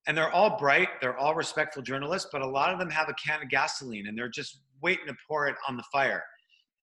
and 0.07 0.17
they're 0.17 0.31
all 0.31 0.57
bright 0.57 0.89
they're 1.01 1.17
all 1.17 1.35
respectful 1.35 1.81
journalists 1.81 2.29
but 2.31 2.41
a 2.41 2.47
lot 2.47 2.71
of 2.71 2.79
them 2.79 2.89
have 2.89 3.09
a 3.09 3.13
can 3.13 3.41
of 3.41 3.49
gasoline 3.49 4.07
and 4.07 4.17
they're 4.17 4.29
just 4.29 4.61
waiting 4.81 5.07
to 5.07 5.15
pour 5.27 5.47
it 5.47 5.55
on 5.67 5.77
the 5.77 5.83
fire 5.91 6.23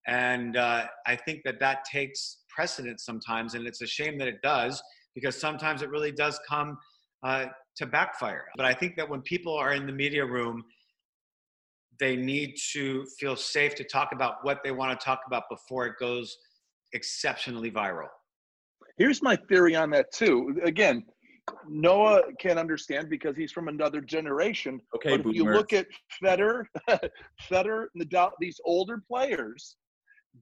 and 0.06 0.56
uh, 0.56 0.86
i 1.06 1.14
think 1.14 1.40
that 1.44 1.60
that 1.60 1.84
takes 1.84 2.38
precedence 2.48 3.04
sometimes 3.04 3.54
and 3.54 3.66
it's 3.66 3.82
a 3.82 3.86
shame 3.86 4.18
that 4.18 4.28
it 4.28 4.40
does 4.42 4.82
because 5.14 5.38
sometimes 5.38 5.82
it 5.82 5.90
really 5.90 6.12
does 6.12 6.38
come 6.48 6.76
uh, 7.22 7.46
to 7.76 7.86
backfire 7.86 8.46
but 8.56 8.66
i 8.66 8.72
think 8.72 8.96
that 8.96 9.08
when 9.08 9.20
people 9.22 9.54
are 9.54 9.72
in 9.72 9.86
the 9.86 9.92
media 9.92 10.24
room 10.24 10.62
they 12.00 12.16
need 12.16 12.54
to 12.72 13.04
feel 13.18 13.36
safe 13.36 13.74
to 13.74 13.84
talk 13.84 14.12
about 14.12 14.36
what 14.42 14.60
they 14.64 14.72
want 14.72 14.98
to 14.98 15.04
talk 15.04 15.20
about 15.26 15.44
before 15.50 15.86
it 15.86 15.94
goes 16.00 16.36
exceptionally 16.92 17.70
viral 17.70 18.08
here's 18.96 19.22
my 19.22 19.36
theory 19.48 19.76
on 19.76 19.90
that 19.90 20.12
too 20.12 20.58
again 20.64 21.04
Noah 21.68 22.22
can't 22.38 22.58
understand 22.58 23.08
because 23.08 23.36
he's 23.36 23.52
from 23.52 23.68
another 23.68 24.00
generation. 24.00 24.80
Okay, 24.94 25.16
but 25.16 25.30
if 25.30 25.34
you 25.34 25.44
look 25.44 25.72
at 25.72 25.86
Federer, 26.22 26.64
Federer, 27.50 27.86
Nadal, 27.98 28.30
these 28.40 28.60
older 28.64 29.02
players 29.06 29.76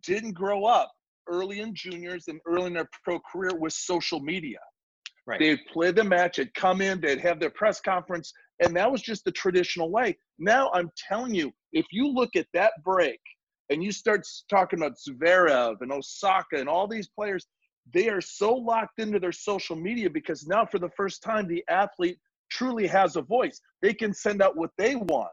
didn't 0.02 0.32
grow 0.32 0.64
up 0.64 0.92
early 1.28 1.60
in 1.60 1.74
juniors 1.74 2.28
and 2.28 2.40
early 2.46 2.66
in 2.66 2.74
their 2.74 2.88
pro 3.04 3.18
career 3.20 3.54
with 3.56 3.72
social 3.72 4.20
media. 4.20 4.58
Right. 5.28 5.38
They'd 5.38 5.60
play 5.70 5.90
the 5.90 6.04
match, 6.04 6.38
they'd 6.38 6.54
come 6.54 6.80
in, 6.80 7.02
they'd 7.02 7.20
have 7.20 7.38
their 7.38 7.50
press 7.50 7.82
conference, 7.82 8.32
and 8.60 8.74
that 8.76 8.90
was 8.90 9.02
just 9.02 9.26
the 9.26 9.32
traditional 9.32 9.90
way. 9.90 10.16
Now 10.38 10.70
I'm 10.72 10.90
telling 10.96 11.34
you, 11.34 11.52
if 11.72 11.84
you 11.92 12.08
look 12.08 12.34
at 12.34 12.46
that 12.54 12.72
break 12.82 13.20
and 13.68 13.84
you 13.84 13.92
start 13.92 14.26
talking 14.48 14.78
about 14.78 14.96
Zverev 15.06 15.82
and 15.82 15.92
Osaka 15.92 16.56
and 16.56 16.66
all 16.66 16.88
these 16.88 17.08
players, 17.08 17.46
they 17.92 18.08
are 18.08 18.22
so 18.22 18.54
locked 18.54 19.00
into 19.00 19.18
their 19.18 19.32
social 19.32 19.76
media 19.76 20.08
because 20.08 20.46
now 20.46 20.64
for 20.64 20.78
the 20.78 20.90
first 20.96 21.22
time 21.22 21.46
the 21.46 21.62
athlete 21.68 22.18
truly 22.50 22.86
has 22.86 23.16
a 23.16 23.22
voice 23.22 23.60
they 23.82 23.92
can 23.92 24.12
send 24.14 24.40
out 24.42 24.56
what 24.56 24.70
they 24.78 24.94
want 24.94 25.28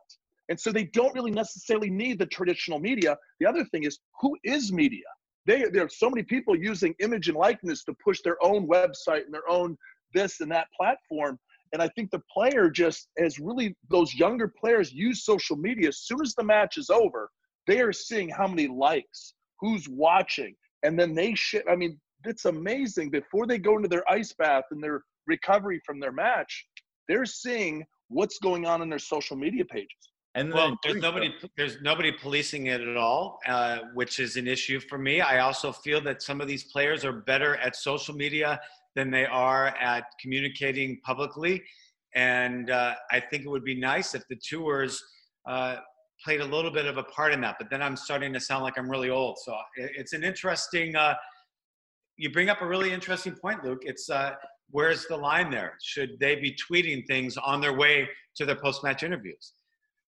and 0.49 0.59
so 0.59 0.71
they 0.71 0.85
don't 0.85 1.13
really 1.15 1.31
necessarily 1.31 1.89
need 1.89 2.19
the 2.19 2.25
traditional 2.25 2.79
media 2.79 3.17
the 3.39 3.45
other 3.45 3.63
thing 3.65 3.83
is 3.83 3.99
who 4.19 4.35
is 4.43 4.71
media 4.71 5.05
they, 5.45 5.65
there 5.65 5.85
are 5.85 5.89
so 5.89 6.09
many 6.09 6.23
people 6.23 6.55
using 6.55 6.95
image 6.99 7.27
and 7.27 7.37
likeness 7.37 7.83
to 7.85 7.93
push 8.03 8.21
their 8.21 8.37
own 8.43 8.67
website 8.67 9.25
and 9.25 9.33
their 9.33 9.49
own 9.49 9.77
this 10.13 10.41
and 10.41 10.51
that 10.51 10.67
platform 10.75 11.37
and 11.73 11.81
i 11.81 11.87
think 11.89 12.09
the 12.11 12.21
player 12.31 12.69
just 12.69 13.09
as 13.17 13.39
really 13.39 13.75
those 13.89 14.13
younger 14.13 14.47
players 14.47 14.93
use 14.93 15.25
social 15.25 15.57
media 15.57 15.89
as 15.89 15.99
soon 15.99 16.21
as 16.21 16.33
the 16.35 16.43
match 16.43 16.77
is 16.77 16.89
over 16.89 17.29
they 17.67 17.81
are 17.81 17.93
seeing 17.93 18.29
how 18.29 18.47
many 18.47 18.67
likes 18.67 19.33
who's 19.59 19.87
watching 19.89 20.55
and 20.83 20.97
then 20.97 21.13
they 21.13 21.33
shit 21.35 21.65
i 21.69 21.75
mean 21.75 21.99
it's 22.25 22.45
amazing 22.45 23.09
before 23.09 23.45
they 23.45 23.57
go 23.57 23.75
into 23.75 23.87
their 23.87 24.09
ice 24.09 24.33
bath 24.33 24.63
and 24.71 24.83
their 24.83 25.01
recovery 25.27 25.81
from 25.85 25.99
their 25.99 26.11
match, 26.11 26.65
they're 27.07 27.25
seeing 27.25 27.83
what's 28.09 28.39
going 28.39 28.65
on 28.65 28.81
in 28.81 28.89
their 28.89 28.99
social 28.99 29.35
media 29.35 29.65
pages. 29.65 29.89
And 30.35 30.53
well, 30.53 30.77
there's 30.83 31.01
nobody 31.01 31.33
there's 31.55 31.81
nobody 31.81 32.11
policing 32.11 32.67
it 32.67 32.81
at 32.81 32.97
all, 32.97 33.39
uh, 33.47 33.79
which 33.93 34.19
is 34.19 34.35
an 34.35 34.47
issue 34.47 34.81
for 34.81 34.97
me. 34.97 35.21
I 35.21 35.39
also 35.39 35.71
feel 35.71 36.01
that 36.01 36.21
some 36.21 36.41
of 36.41 36.47
these 36.47 36.65
players 36.65 37.05
are 37.05 37.13
better 37.13 37.55
at 37.57 37.75
social 37.77 38.13
media 38.13 38.59
than 38.95 39.11
they 39.11 39.25
are 39.25 39.67
at 39.67 40.03
communicating 40.21 40.99
publicly, 41.05 41.63
and 42.15 42.69
uh, 42.69 42.95
I 43.11 43.21
think 43.21 43.43
it 43.45 43.49
would 43.49 43.63
be 43.63 43.75
nice 43.75 44.13
if 44.13 44.27
the 44.27 44.35
tours 44.35 45.01
uh, 45.47 45.77
played 46.21 46.41
a 46.41 46.45
little 46.45 46.71
bit 46.71 46.85
of 46.85 46.97
a 46.97 47.03
part 47.03 47.33
in 47.33 47.39
that. 47.41 47.55
But 47.57 47.69
then 47.69 47.81
I'm 47.81 47.95
starting 47.95 48.33
to 48.33 48.39
sound 48.39 48.63
like 48.63 48.77
I'm 48.77 48.91
really 48.91 49.09
old, 49.09 49.37
so 49.39 49.55
it's 49.77 50.11
an 50.11 50.25
interesting 50.25 50.97
uh, 50.97 51.15
you 52.17 52.29
bring 52.29 52.49
up 52.49 52.61
a 52.61 52.67
really 52.67 52.91
interesting 52.91 53.35
point, 53.35 53.63
Luke. 53.63 53.83
It's 53.83 54.09
uh, 54.09 54.31
where's 54.69 55.05
the 55.07 55.17
line 55.17 55.49
there? 55.49 55.77
Should 55.81 56.19
they 56.19 56.35
be 56.35 56.55
tweeting 56.69 57.05
things 57.07 57.37
on 57.37 57.61
their 57.61 57.73
way 57.73 58.09
to 58.35 58.45
their 58.45 58.55
post-match 58.55 59.03
interviews? 59.03 59.53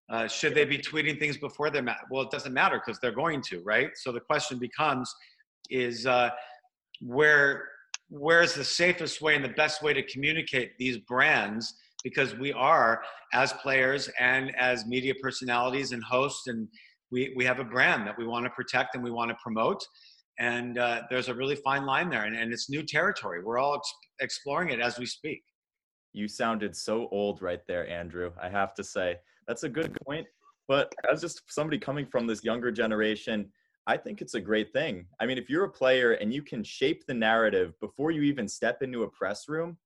Uh, 0.09 0.27
should 0.27 0.55
they 0.55 0.65
be 0.65 0.77
tweeting 0.77 1.19
things 1.19 1.37
before 1.37 1.69
their 1.69 1.81
match? 1.81 1.99
Well, 2.09 2.23
it 2.23 2.31
doesn't 2.31 2.53
matter 2.53 2.81
because 2.83 2.99
they're 2.99 3.11
going 3.11 3.41
to, 3.49 3.61
right? 3.63 3.89
So 3.95 4.11
the 4.11 4.21
question 4.21 4.57
becomes, 4.57 5.13
is 5.69 6.05
uh, 6.05 6.29
where 7.01 7.67
where's 8.09 8.53
the 8.53 8.63
safest 8.63 9.21
way 9.21 9.35
and 9.35 9.43
the 9.43 9.49
best 9.49 9.83
way 9.83 9.93
to 9.93 10.01
communicate 10.03 10.77
these 10.77 10.97
brands? 10.99 11.73
Because 12.03 12.35
we 12.35 12.53
are, 12.53 13.01
as 13.33 13.51
players 13.53 14.09
and 14.17 14.55
as 14.55 14.85
media 14.85 15.13
personalities 15.21 15.91
and 15.91 16.01
hosts, 16.03 16.47
and 16.47 16.69
we, 17.11 17.33
we 17.35 17.43
have 17.43 17.59
a 17.59 17.65
brand 17.65 18.07
that 18.07 18.17
we 18.17 18.25
want 18.25 18.45
to 18.45 18.49
protect 18.51 18.95
and 18.95 19.03
we 19.03 19.11
want 19.11 19.29
to 19.29 19.37
promote 19.43 19.83
and 20.39 20.77
uh, 20.77 21.01
there's 21.09 21.29
a 21.29 21.33
really 21.33 21.55
fine 21.55 21.85
line 21.85 22.09
there 22.09 22.23
and, 22.23 22.35
and 22.35 22.53
it's 22.53 22.69
new 22.69 22.83
territory 22.83 23.43
we're 23.43 23.57
all 23.57 23.75
ex- 23.75 23.93
exploring 24.19 24.69
it 24.69 24.79
as 24.79 24.99
we 24.99 25.05
speak 25.05 25.41
you 26.13 26.27
sounded 26.27 26.75
so 26.75 27.07
old 27.11 27.41
right 27.41 27.61
there 27.67 27.87
andrew 27.89 28.31
i 28.41 28.49
have 28.49 28.73
to 28.73 28.83
say 28.83 29.15
that's 29.47 29.63
a 29.63 29.69
good 29.69 29.95
point 30.05 30.25
but 30.67 30.93
as 31.11 31.21
just 31.21 31.41
somebody 31.47 31.77
coming 31.77 32.05
from 32.05 32.27
this 32.27 32.43
younger 32.43 32.71
generation 32.71 33.49
i 33.87 33.97
think 33.97 34.21
it's 34.21 34.33
a 34.35 34.41
great 34.41 34.71
thing 34.73 35.05
i 35.19 35.25
mean 35.25 35.37
if 35.37 35.49
you're 35.49 35.65
a 35.65 35.69
player 35.69 36.13
and 36.13 36.33
you 36.33 36.41
can 36.41 36.63
shape 36.63 37.05
the 37.07 37.13
narrative 37.13 37.73
before 37.79 38.11
you 38.11 38.21
even 38.21 38.47
step 38.47 38.81
into 38.81 39.03
a 39.03 39.09
press 39.09 39.47
room 39.47 39.77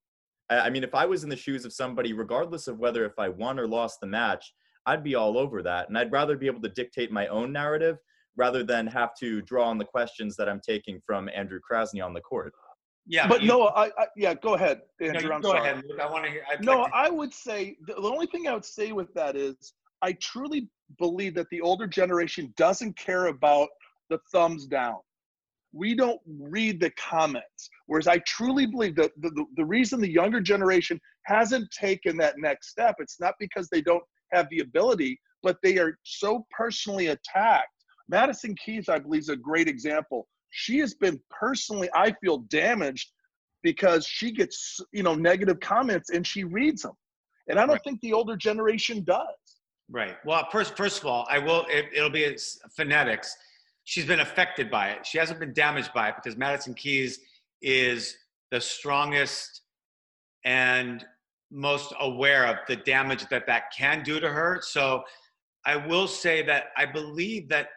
i 0.50 0.70
mean 0.70 0.84
if 0.84 0.96
i 0.96 1.06
was 1.06 1.24
in 1.24 1.30
the 1.30 1.36
shoes 1.36 1.66
of 1.66 1.74
somebody 1.74 2.14
regardless 2.14 2.68
of 2.68 2.80
whether 2.80 3.06
if 3.06 3.18
i 3.18 3.30
won 3.30 3.60
or 3.60 3.68
lost 3.68 4.00
the 4.02 4.08
match 4.08 4.54
i'd 4.86 5.04
be 5.04 5.16
all 5.16 5.38
over 5.38 5.62
that 5.62 5.88
and 5.88 5.98
i'd 5.98 6.12
rather 6.12 6.38
be 6.38 6.48
able 6.48 6.62
to 6.62 6.70
dictate 6.70 7.12
my 7.12 7.28
own 7.28 7.52
narrative 7.52 7.98
rather 8.38 8.64
than 8.64 8.88
have 8.88 9.14
to 9.16 9.42
draw 9.42 9.68
on 9.68 9.78
the 9.78 9.86
questions 9.86 10.36
that 10.38 10.50
I'm 10.50 10.62
taking 10.62 11.02
from 11.06 11.30
Andrew 11.36 11.60
Krasny 11.60 12.04
on 12.04 12.14
the 12.14 12.22
court. 12.22 12.54
Yeah, 13.08 13.28
but 13.28 13.42
you, 13.42 13.48
no, 13.48 13.68
I, 13.68 13.88
I, 13.88 14.08
yeah, 14.16 14.34
go 14.36 14.54
ahead, 14.54 14.82
Andrew. 15.02 15.30
No, 15.30 15.36
I'm 15.36 15.42
go 15.42 15.50
sorry. 15.50 15.70
ahead, 15.70 15.84
Luke. 15.88 16.00
I 16.00 16.10
want 16.10 16.26
to 16.26 16.32
hear. 16.32 16.44
I'd 16.52 16.64
no, 16.64 16.82
like 16.82 16.92
to... 16.92 16.98
I 16.98 17.10
would 17.10 17.34
say 17.34 17.76
the, 17.88 17.94
the 17.94 18.08
only 18.08 18.28
thing 18.28 18.48
I 18.48 18.54
would 18.54 18.66
say 18.66 18.92
with 18.92 19.14
that 19.16 19.36
is 19.36 19.74
I 20.02 20.14
truly 20.14 20.70
believe 20.98 21.36
that 21.36 21.48
the 21.50 21.62
older 21.62 21.88
generation 21.88 22.54
doesn't 22.58 22.98
care 22.98 23.28
about 23.28 23.70
the 24.10 24.20
thumbs 24.32 24.68
down. 24.68 24.98
We 25.74 25.96
don't 25.96 26.20
read 26.28 26.80
the 26.80 26.92
comments. 26.92 27.70
Whereas 27.88 28.08
I 28.08 28.18
truly 28.20 28.66
believe 28.66 28.96
that 28.98 29.12
the, 29.22 29.30
the, 29.30 29.46
the 29.56 29.66
reason 29.66 30.02
the 30.02 30.10
younger 30.10 30.42
generation 30.42 31.00
hasn't 31.26 31.72
taken 31.72 32.18
that 32.18 32.36
next 32.38 32.70
step, 32.70 32.96
it's 33.00 33.20
not 33.20 33.36
because 33.40 33.70
they 33.70 33.82
don't 33.82 34.04
have 34.34 34.48
the 34.50 34.60
ability, 34.60 35.20
but 35.44 35.58
they 35.64 35.78
are 35.78 35.98
so 36.04 36.46
personally 36.52 37.08
attacked 37.08 37.70
Madison 38.10 38.54
Keys, 38.64 38.90
I 38.90 39.00
believe, 39.00 39.22
is 39.22 39.30
a 39.30 39.36
great 39.38 39.70
example. 39.70 40.28
She 40.52 40.80
has 40.80 40.94
been 40.94 41.20
personally, 41.30 41.90
I 41.96 42.14
feel, 42.22 42.40
damaged 42.50 43.12
because 43.64 44.06
she 44.06 44.32
gets, 44.32 44.80
you 44.92 45.04
know, 45.04 45.16
negative 45.16 45.60
comments 45.60 46.10
and 46.10 46.26
she 46.26 46.44
reads 46.44 46.82
them. 46.84 46.94
And 47.48 47.60
I 47.60 47.64
don't 47.64 47.74
right. 47.74 47.84
think 47.84 48.02
the 48.02 48.14
older 48.14 48.36
generation 48.36 49.04
does. 49.04 49.26
Right. 49.90 50.16
Well, 50.26 50.48
first, 50.52 50.78
first 50.78 51.00
of 51.00 51.06
all, 51.06 51.28
I 51.30 51.38
will. 51.40 51.66
It, 51.70 51.88
will 51.96 52.10
be 52.10 52.38
phonetics. 52.76 53.36
She's 53.84 54.06
been 54.06 54.22
affected 54.22 54.72
by 54.72 54.90
it. 54.92 55.06
She 55.06 55.18
hasn't 55.18 55.40
been 55.40 55.54
damaged 55.54 55.92
by 55.94 56.10
it 56.10 56.16
because 56.16 56.38
Madison 56.38 56.74
Keys 56.74 57.20
is 57.62 58.16
the 58.52 58.62
strongest 58.62 59.62
and 60.46 61.06
most 61.52 61.94
aware 62.00 62.46
of 62.46 62.58
the 62.68 62.78
damage 62.78 63.28
that 63.30 63.46
that 63.48 63.64
can 63.78 64.02
do 64.04 64.20
to 64.20 64.30
her. 64.30 64.62
So, 64.64 65.04
I 65.66 65.76
will 65.76 66.08
say 66.08 66.42
that 66.44 66.68
I 66.78 66.86
believe 66.86 67.50
that 67.50 67.68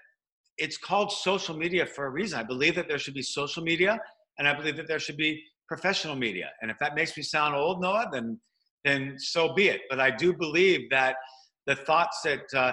it's 0.59 0.77
called 0.77 1.11
social 1.13 1.57
media 1.57 1.87
for 1.87 2.07
a 2.07 2.11
reason. 2.11 2.39
I 2.39 2.43
believe 2.43 2.75
that 2.77 2.89
there 2.89 2.99
should 2.99 3.15
be 3.15 3.23
social 3.23 3.63
media, 3.63 3.99
and 4.39 4.47
I 4.47 4.55
believe 4.55 4.77
that 4.77 4.89
there 4.89 4.99
should 4.99 5.17
be 5.17 5.43
professional 5.69 6.15
media. 6.15 6.51
And 6.61 6.71
if 6.71 6.79
that 6.79 6.95
makes 6.95 7.17
me 7.17 7.23
sound 7.23 7.55
old, 7.55 7.81
Noah, 7.81 8.09
then 8.13 8.39
then 8.85 9.17
so 9.19 9.55
be 9.55 9.69
it. 9.69 9.83
But 9.89 9.99
I 9.99 10.11
do 10.11 10.35
believe 10.35 10.91
that 10.91 11.17
the 11.67 11.75
thoughts 11.75 12.21
that 12.23 12.43
uh, 12.55 12.73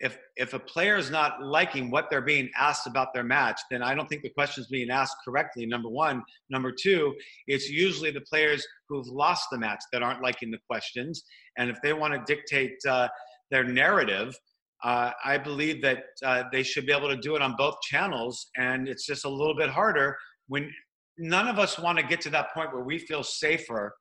if 0.00 0.18
if 0.36 0.52
a 0.52 0.58
player 0.58 0.96
is 0.96 1.10
not 1.10 1.42
liking 1.42 1.90
what 1.90 2.10
they're 2.10 2.20
being 2.20 2.50
asked 2.56 2.86
about 2.86 3.14
their 3.14 3.24
match, 3.24 3.60
then 3.70 3.82
I 3.82 3.94
don't 3.94 4.08
think 4.08 4.22
the 4.22 4.30
question 4.30 4.62
is 4.62 4.68
being 4.68 4.90
asked 4.90 5.16
correctly. 5.24 5.64
Number 5.66 5.88
one, 5.88 6.22
number 6.50 6.72
two, 6.72 7.14
it's 7.46 7.70
usually 7.70 8.10
the 8.10 8.20
players 8.22 8.66
who've 8.88 9.06
lost 9.06 9.46
the 9.50 9.58
match 9.58 9.82
that 9.92 10.02
aren't 10.02 10.22
liking 10.22 10.50
the 10.50 10.58
questions, 10.68 11.22
and 11.56 11.70
if 11.70 11.78
they 11.82 11.92
want 11.92 12.12
to 12.14 12.34
dictate 12.34 12.76
uh, 12.88 13.08
their 13.50 13.64
narrative. 13.64 14.36
Uh, 14.84 15.10
I 15.24 15.38
believe 15.38 15.82
that 15.82 16.04
uh, 16.24 16.44
they 16.52 16.62
should 16.62 16.86
be 16.86 16.92
able 16.92 17.08
to 17.08 17.16
do 17.16 17.34
it 17.34 17.42
on 17.42 17.54
both 17.56 17.80
channels, 17.82 18.50
and 18.56 18.88
it's 18.88 19.06
just 19.06 19.24
a 19.24 19.28
little 19.28 19.56
bit 19.56 19.70
harder 19.70 20.16
when 20.48 20.70
none 21.18 21.48
of 21.48 21.58
us 21.58 21.78
want 21.78 21.98
to 21.98 22.04
get 22.04 22.20
to 22.22 22.30
that 22.30 22.52
point 22.52 22.72
where 22.72 22.84
we 22.84 22.98
feel 22.98 23.22
safer 23.22 23.94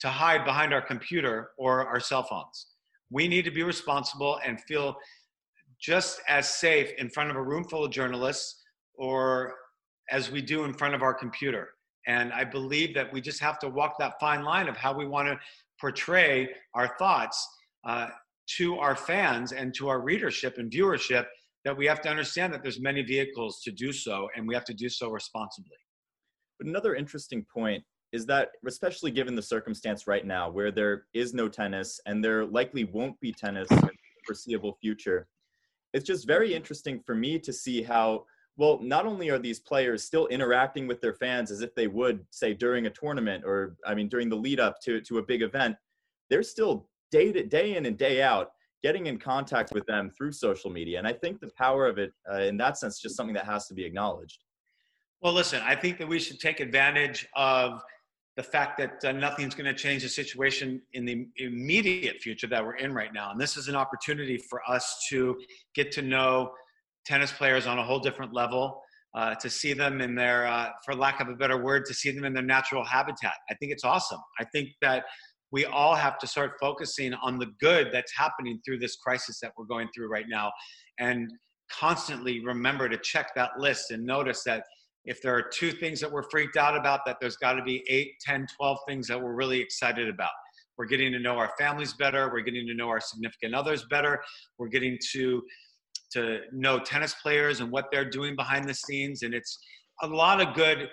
to 0.00 0.08
hide 0.08 0.44
behind 0.44 0.72
our 0.72 0.80
computer 0.80 1.50
or 1.58 1.86
our 1.86 2.00
cell 2.00 2.22
phones. 2.22 2.68
We 3.10 3.28
need 3.28 3.44
to 3.44 3.50
be 3.50 3.62
responsible 3.62 4.38
and 4.44 4.60
feel 4.62 4.96
just 5.80 6.20
as 6.28 6.48
safe 6.48 6.90
in 6.98 7.10
front 7.10 7.30
of 7.30 7.36
a 7.36 7.42
room 7.42 7.64
full 7.64 7.84
of 7.84 7.90
journalists 7.90 8.62
or 8.94 9.54
as 10.10 10.30
we 10.30 10.40
do 10.40 10.64
in 10.64 10.72
front 10.74 10.94
of 10.94 11.02
our 11.02 11.14
computer. 11.14 11.68
And 12.06 12.32
I 12.32 12.44
believe 12.44 12.94
that 12.94 13.12
we 13.12 13.20
just 13.20 13.40
have 13.40 13.58
to 13.60 13.68
walk 13.68 13.96
that 13.98 14.14
fine 14.18 14.42
line 14.42 14.68
of 14.68 14.76
how 14.76 14.92
we 14.96 15.06
want 15.06 15.28
to 15.28 15.38
portray 15.80 16.48
our 16.74 16.96
thoughts 16.98 17.46
uh, 17.86 18.08
to 18.56 18.78
our 18.78 18.96
fans 18.96 19.52
and 19.52 19.74
to 19.74 19.88
our 19.88 20.00
readership 20.00 20.58
and 20.58 20.70
viewership 20.70 21.26
that 21.64 21.76
we 21.76 21.86
have 21.86 22.00
to 22.00 22.08
understand 22.08 22.52
that 22.52 22.62
there's 22.62 22.80
many 22.80 23.02
vehicles 23.02 23.60
to 23.62 23.70
do 23.70 23.92
so 23.92 24.28
and 24.36 24.46
we 24.46 24.54
have 24.54 24.64
to 24.64 24.74
do 24.74 24.88
so 24.88 25.10
responsibly. 25.10 25.76
But 26.58 26.68
another 26.68 26.94
interesting 26.94 27.44
point 27.52 27.84
is 28.12 28.24
that, 28.26 28.50
especially 28.66 29.10
given 29.10 29.34
the 29.34 29.42
circumstance 29.42 30.06
right 30.06 30.26
now 30.26 30.50
where 30.50 30.70
there 30.70 31.04
is 31.12 31.34
no 31.34 31.48
tennis 31.48 32.00
and 32.06 32.24
there 32.24 32.46
likely 32.46 32.84
won't 32.84 33.20
be 33.20 33.32
tennis 33.32 33.70
in 33.70 33.76
the 33.78 33.90
foreseeable 34.26 34.78
future, 34.80 35.28
it's 35.92 36.06
just 36.06 36.26
very 36.26 36.54
interesting 36.54 37.00
for 37.04 37.14
me 37.14 37.38
to 37.38 37.52
see 37.52 37.82
how 37.82 38.24
well 38.56 38.80
not 38.82 39.06
only 39.06 39.30
are 39.30 39.38
these 39.38 39.60
players 39.60 40.04
still 40.04 40.26
interacting 40.26 40.86
with 40.86 41.00
their 41.00 41.14
fans 41.14 41.50
as 41.50 41.60
if 41.60 41.74
they 41.74 41.86
would 41.86 42.24
say 42.30 42.52
during 42.52 42.86
a 42.86 42.90
tournament 42.90 43.44
or 43.46 43.76
i 43.86 43.94
mean 43.94 44.08
during 44.08 44.28
the 44.28 44.36
lead 44.36 44.60
up 44.60 44.76
to, 44.82 45.00
to 45.00 45.18
a 45.18 45.22
big 45.22 45.42
event 45.42 45.76
they're 46.28 46.42
still 46.42 46.87
day 47.10 47.32
to 47.32 47.44
day 47.44 47.76
in 47.76 47.86
and 47.86 47.98
day 47.98 48.22
out 48.22 48.50
getting 48.82 49.06
in 49.06 49.18
contact 49.18 49.72
with 49.72 49.84
them 49.86 50.10
through 50.16 50.32
social 50.32 50.70
media 50.70 50.98
and 50.98 51.06
i 51.06 51.12
think 51.12 51.40
the 51.40 51.50
power 51.56 51.86
of 51.86 51.98
it 51.98 52.12
uh, 52.32 52.40
in 52.40 52.56
that 52.56 52.78
sense 52.78 52.94
is 52.96 53.00
just 53.00 53.16
something 53.16 53.34
that 53.34 53.46
has 53.46 53.66
to 53.66 53.74
be 53.74 53.84
acknowledged 53.84 54.44
well 55.20 55.32
listen 55.32 55.60
i 55.64 55.74
think 55.74 55.98
that 55.98 56.08
we 56.08 56.18
should 56.18 56.38
take 56.38 56.60
advantage 56.60 57.26
of 57.36 57.82
the 58.38 58.42
fact 58.44 58.78
that 58.78 59.04
uh, 59.04 59.10
nothing's 59.10 59.52
going 59.52 59.66
to 59.66 59.74
change 59.74 60.04
the 60.04 60.08
situation 60.08 60.80
in 60.92 61.04
the 61.04 61.26
immediate 61.38 62.20
future 62.20 62.46
that 62.46 62.64
we're 62.64 62.76
in 62.76 62.94
right 62.94 63.12
now. 63.12 63.32
And 63.32 63.40
this 63.40 63.56
is 63.56 63.66
an 63.66 63.74
opportunity 63.74 64.38
for 64.48 64.60
us 64.70 65.04
to 65.10 65.36
get 65.74 65.90
to 65.92 66.02
know 66.02 66.52
tennis 67.04 67.32
players 67.32 67.66
on 67.66 67.80
a 67.80 67.82
whole 67.82 67.98
different 67.98 68.32
level, 68.32 68.80
uh, 69.12 69.34
to 69.34 69.50
see 69.50 69.72
them 69.72 70.00
in 70.00 70.14
their, 70.14 70.46
uh, 70.46 70.70
for 70.84 70.94
lack 70.94 71.20
of 71.20 71.28
a 71.28 71.34
better 71.34 71.60
word, 71.60 71.84
to 71.86 71.94
see 71.94 72.12
them 72.12 72.24
in 72.24 72.32
their 72.32 72.44
natural 72.44 72.84
habitat. 72.84 73.34
I 73.50 73.54
think 73.54 73.72
it's 73.72 73.82
awesome. 73.82 74.20
I 74.38 74.44
think 74.44 74.68
that 74.82 75.06
we 75.50 75.64
all 75.64 75.94
have 75.94 76.18
to 76.18 76.26
start 76.26 76.52
focusing 76.60 77.14
on 77.14 77.38
the 77.38 77.46
good 77.60 77.88
that's 77.92 78.12
happening 78.16 78.60
through 78.64 78.78
this 78.78 78.96
crisis 78.96 79.40
that 79.40 79.52
we're 79.56 79.64
going 79.64 79.88
through 79.94 80.08
right 80.08 80.26
now 80.28 80.52
and 80.98 81.30
constantly 81.70 82.44
remember 82.44 82.88
to 82.88 82.98
check 82.98 83.34
that 83.34 83.50
list 83.58 83.90
and 83.90 84.04
notice 84.04 84.42
that 84.44 84.64
if 85.04 85.22
there 85.22 85.34
are 85.34 85.42
two 85.42 85.72
things 85.72 86.00
that 86.00 86.10
we're 86.10 86.28
freaked 86.30 86.56
out 86.56 86.76
about, 86.76 87.00
that 87.06 87.16
there's 87.20 87.36
got 87.36 87.54
to 87.54 87.62
be 87.62 87.82
8, 87.88 88.12
10, 88.20 88.46
12 88.56 88.78
things 88.86 89.08
that 89.08 89.20
we're 89.20 89.34
really 89.34 89.58
excited 89.58 90.08
about. 90.08 90.30
We're 90.76 90.86
getting 90.86 91.12
to 91.12 91.18
know 91.18 91.38
our 91.38 91.50
families 91.58 91.94
better. 91.94 92.30
We're 92.30 92.42
getting 92.42 92.66
to 92.66 92.74
know 92.74 92.88
our 92.88 93.00
significant 93.00 93.54
others 93.54 93.86
better. 93.90 94.20
We're 94.58 94.68
getting 94.68 94.98
to 95.12 95.42
to 96.12 96.40
know 96.52 96.78
tennis 96.78 97.14
players 97.22 97.60
and 97.60 97.70
what 97.70 97.86
they're 97.92 98.08
doing 98.08 98.34
behind 98.34 98.66
the 98.66 98.72
scenes. 98.72 99.22
And 99.22 99.34
it's 99.34 99.58
a 100.02 100.06
lot 100.06 100.40
of 100.40 100.54
good 100.54 100.88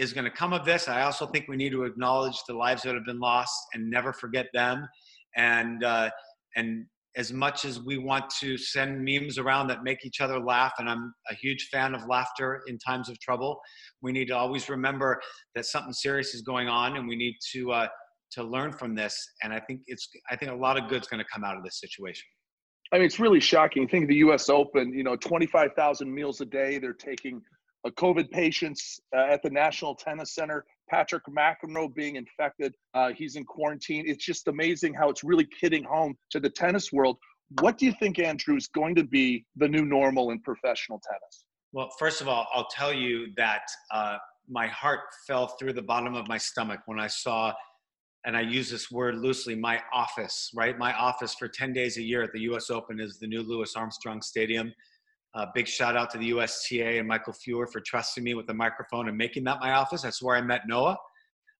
is 0.00 0.14
going 0.14 0.24
to 0.24 0.30
come 0.30 0.54
of 0.54 0.64
this. 0.64 0.88
I 0.88 1.02
also 1.02 1.26
think 1.26 1.46
we 1.46 1.56
need 1.56 1.72
to 1.72 1.84
acknowledge 1.84 2.38
the 2.48 2.54
lives 2.54 2.82
that 2.82 2.94
have 2.94 3.04
been 3.04 3.20
lost 3.20 3.54
and 3.74 3.88
never 3.90 4.14
forget 4.14 4.46
them. 4.54 4.88
And 5.36 5.84
uh, 5.84 6.10
and 6.56 6.86
as 7.16 7.32
much 7.32 7.64
as 7.64 7.80
we 7.80 7.98
want 7.98 8.24
to 8.40 8.56
send 8.56 9.04
memes 9.04 9.36
around 9.36 9.66
that 9.66 9.82
make 9.82 10.06
each 10.06 10.20
other 10.20 10.40
laugh, 10.40 10.72
and 10.78 10.88
I'm 10.88 11.12
a 11.30 11.34
huge 11.34 11.68
fan 11.70 11.94
of 11.94 12.06
laughter 12.06 12.62
in 12.66 12.78
times 12.78 13.08
of 13.10 13.18
trouble, 13.20 13.60
we 14.00 14.10
need 14.10 14.26
to 14.28 14.36
always 14.36 14.68
remember 14.68 15.20
that 15.54 15.66
something 15.66 15.92
serious 15.92 16.34
is 16.34 16.40
going 16.40 16.68
on, 16.68 16.96
and 16.96 17.06
we 17.06 17.16
need 17.16 17.34
to 17.52 17.72
uh, 17.72 17.88
to 18.32 18.42
learn 18.42 18.72
from 18.72 18.94
this. 18.94 19.14
And 19.42 19.52
I 19.52 19.60
think 19.60 19.82
it's 19.86 20.08
I 20.30 20.36
think 20.36 20.50
a 20.50 20.54
lot 20.54 20.82
of 20.82 20.88
good's 20.88 21.08
going 21.08 21.22
to 21.22 21.28
come 21.32 21.44
out 21.44 21.58
of 21.58 21.62
this 21.62 21.78
situation. 21.78 22.24
I 22.92 22.96
mean, 22.96 23.04
it's 23.04 23.20
really 23.20 23.38
shocking. 23.38 23.86
Think 23.86 24.04
of 24.04 24.08
the 24.08 24.16
U.S. 24.16 24.48
Open. 24.48 24.92
You 24.92 25.04
know, 25.04 25.14
25,000 25.14 26.12
meals 26.12 26.40
a 26.40 26.46
day. 26.46 26.78
They're 26.78 26.92
taking 26.92 27.40
COVID 27.88 28.30
patients 28.30 29.00
uh, 29.16 29.20
at 29.20 29.42
the 29.42 29.50
National 29.50 29.94
Tennis 29.94 30.34
Center. 30.34 30.64
Patrick 30.90 31.22
McEnroe 31.26 31.94
being 31.94 32.16
infected. 32.16 32.74
Uh, 32.94 33.12
he's 33.16 33.36
in 33.36 33.44
quarantine. 33.44 34.04
It's 34.06 34.24
just 34.24 34.48
amazing 34.48 34.92
how 34.92 35.08
it's 35.08 35.22
really 35.22 35.48
hitting 35.60 35.84
home 35.84 36.16
to 36.30 36.40
the 36.40 36.50
tennis 36.50 36.92
world. 36.92 37.16
What 37.60 37.78
do 37.78 37.86
you 37.86 37.94
think, 37.98 38.18
Andrew, 38.18 38.56
is 38.56 38.66
going 38.66 38.94
to 38.96 39.04
be 39.04 39.44
the 39.56 39.68
new 39.68 39.84
normal 39.84 40.30
in 40.30 40.40
professional 40.40 41.00
tennis? 41.00 41.44
Well, 41.72 41.90
first 41.98 42.20
of 42.20 42.28
all, 42.28 42.46
I'll 42.52 42.68
tell 42.68 42.92
you 42.92 43.28
that 43.36 43.62
uh, 43.92 44.18
my 44.48 44.66
heart 44.66 45.00
fell 45.26 45.46
through 45.46 45.74
the 45.74 45.82
bottom 45.82 46.14
of 46.14 46.28
my 46.28 46.38
stomach 46.38 46.80
when 46.86 46.98
I 46.98 47.06
saw, 47.06 47.52
and 48.24 48.36
I 48.36 48.40
use 48.40 48.70
this 48.70 48.90
word 48.90 49.16
loosely, 49.16 49.54
my 49.54 49.80
office, 49.92 50.50
right? 50.54 50.76
My 50.76 50.92
office 50.94 51.34
for 51.34 51.48
10 51.48 51.72
days 51.72 51.96
a 51.96 52.02
year 52.02 52.22
at 52.22 52.32
the 52.32 52.40
US 52.52 52.70
Open 52.70 53.00
is 53.00 53.18
the 53.18 53.26
new 53.26 53.42
Louis 53.42 53.74
Armstrong 53.76 54.20
Stadium. 54.20 54.72
Uh, 55.34 55.46
big 55.54 55.68
shout 55.68 55.96
out 55.96 56.10
to 56.10 56.18
the 56.18 56.28
USTA 56.30 56.98
and 56.98 57.06
Michael 57.06 57.32
Feuer 57.32 57.66
for 57.70 57.80
trusting 57.80 58.24
me 58.24 58.34
with 58.34 58.46
the 58.46 58.54
microphone 58.54 59.08
and 59.08 59.16
making 59.16 59.44
that 59.44 59.60
my 59.60 59.72
office. 59.72 60.02
That's 60.02 60.20
where 60.20 60.36
I 60.36 60.40
met 60.40 60.62
Noah. 60.66 60.96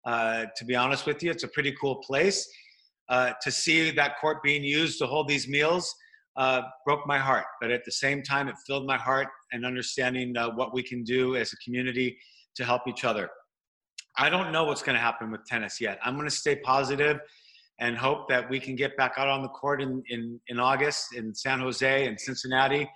Uh, 0.04 0.46
to 0.56 0.64
be 0.64 0.74
honest 0.74 1.06
with 1.06 1.22
you, 1.22 1.30
it's 1.30 1.44
a 1.44 1.48
pretty 1.48 1.74
cool 1.80 1.96
place. 1.96 2.48
Uh, 3.08 3.32
to 3.42 3.50
see 3.50 3.90
that 3.90 4.18
court 4.20 4.42
being 4.42 4.62
used 4.62 4.98
to 4.98 5.06
hold 5.06 5.28
these 5.28 5.48
meals 5.48 5.94
uh, 6.36 6.62
broke 6.86 7.06
my 7.06 7.18
heart, 7.18 7.44
but 7.60 7.70
at 7.70 7.84
the 7.84 7.92
same 7.92 8.22
time, 8.22 8.48
it 8.48 8.54
filled 8.66 8.86
my 8.86 8.96
heart 8.96 9.28
and 9.52 9.66
understanding 9.66 10.36
uh, 10.36 10.48
what 10.50 10.72
we 10.72 10.82
can 10.82 11.02
do 11.02 11.36
as 11.36 11.52
a 11.52 11.56
community 11.56 12.16
to 12.54 12.64
help 12.64 12.82
each 12.88 13.04
other. 13.04 13.28
I 14.16 14.30
don't 14.30 14.52
know 14.52 14.64
what's 14.64 14.82
going 14.82 14.94
to 14.94 15.00
happen 15.00 15.30
with 15.30 15.44
tennis 15.44 15.80
yet. 15.80 15.98
I'm 16.04 16.14
going 16.14 16.28
to 16.28 16.34
stay 16.34 16.56
positive 16.56 17.18
and 17.80 17.96
hope 17.96 18.28
that 18.28 18.48
we 18.48 18.60
can 18.60 18.76
get 18.76 18.96
back 18.96 19.14
out 19.16 19.28
on 19.28 19.42
the 19.42 19.48
court 19.48 19.82
in, 19.82 20.02
in, 20.08 20.40
in 20.48 20.60
August 20.60 21.14
in 21.14 21.34
San 21.34 21.60
Jose 21.60 22.06
and 22.06 22.20
Cincinnati 22.20 22.88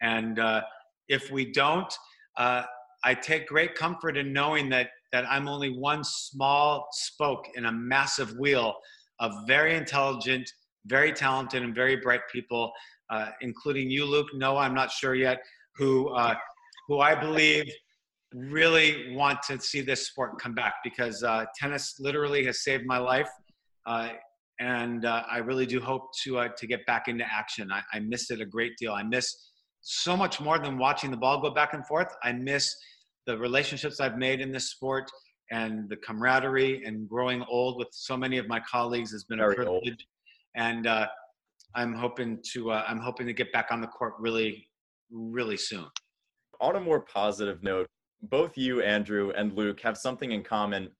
and 0.00 0.38
uh, 0.38 0.62
if 1.08 1.30
we 1.30 1.50
don't, 1.52 1.92
uh, 2.38 2.62
I 3.04 3.14
take 3.14 3.48
great 3.48 3.74
comfort 3.74 4.16
in 4.16 4.32
knowing 4.32 4.68
that 4.70 4.90
that 5.12 5.24
I'm 5.28 5.48
only 5.48 5.70
one 5.70 6.04
small 6.04 6.86
spoke 6.92 7.46
in 7.56 7.66
a 7.66 7.72
massive 7.72 8.32
wheel 8.38 8.76
of 9.18 9.32
very 9.48 9.74
intelligent, 9.74 10.48
very 10.86 11.12
talented, 11.12 11.64
and 11.64 11.74
very 11.74 11.96
bright 11.96 12.20
people, 12.32 12.70
uh, 13.10 13.30
including 13.40 13.90
you, 13.90 14.04
Luke. 14.04 14.28
No, 14.34 14.56
I'm 14.56 14.74
not 14.74 14.90
sure 14.90 15.14
yet. 15.14 15.40
Who 15.76 16.08
uh, 16.10 16.34
who 16.88 17.00
I 17.00 17.14
believe 17.14 17.70
really 18.32 19.12
want 19.12 19.42
to 19.42 19.60
see 19.60 19.80
this 19.80 20.06
sport 20.06 20.40
come 20.40 20.54
back 20.54 20.74
because 20.84 21.24
uh, 21.24 21.44
tennis 21.58 21.96
literally 21.98 22.44
has 22.44 22.62
saved 22.62 22.84
my 22.86 22.98
life. 22.98 23.28
Uh, 23.86 24.10
and 24.60 25.06
I 25.06 25.38
really 25.38 25.64
do 25.64 25.80
hope 25.80 26.10
to 26.24 26.46
to 26.56 26.66
get 26.66 26.84
back 26.86 27.08
into 27.08 27.24
action. 27.24 27.72
I, 27.72 27.82
I 27.94 28.00
miss 28.00 28.30
it 28.30 28.42
a 28.42 28.46
great 28.46 28.76
deal. 28.78 28.92
I 28.92 29.02
miss 29.02 29.49
so 29.80 30.16
much 30.16 30.40
more 30.40 30.58
than 30.58 30.78
watching 30.78 31.10
the 31.10 31.16
ball 31.16 31.40
go 31.40 31.50
back 31.50 31.74
and 31.74 31.86
forth. 31.86 32.14
I 32.22 32.32
miss 32.32 32.74
the 33.26 33.36
relationships 33.38 34.00
I've 34.00 34.18
made 34.18 34.40
in 34.40 34.52
this 34.52 34.70
sport 34.70 35.10
and 35.50 35.88
the 35.88 35.96
camaraderie 35.96 36.84
and 36.84 37.08
growing 37.08 37.42
old 37.48 37.78
with 37.78 37.88
so 37.90 38.16
many 38.16 38.38
of 38.38 38.46
my 38.48 38.60
colleagues 38.60 39.10
has 39.12 39.24
been 39.24 39.38
Very 39.38 39.52
a 39.52 39.56
privilege. 39.56 39.88
Old. 39.88 40.02
And 40.56 40.86
uh, 40.86 41.06
I'm 41.74 41.94
hoping 41.94 42.38
to 42.52 42.72
uh, 42.72 42.84
I'm 42.86 42.98
hoping 42.98 43.26
to 43.26 43.32
get 43.32 43.52
back 43.52 43.68
on 43.70 43.80
the 43.80 43.86
court 43.86 44.14
really, 44.18 44.68
really 45.10 45.56
soon. 45.56 45.86
On 46.60 46.76
a 46.76 46.80
more 46.80 47.00
positive 47.00 47.62
note, 47.62 47.86
both 48.22 48.56
you, 48.56 48.82
Andrew, 48.82 49.32
and 49.36 49.52
Luke 49.54 49.80
have 49.80 49.96
something 49.96 50.32
in 50.32 50.42
common. 50.42 50.90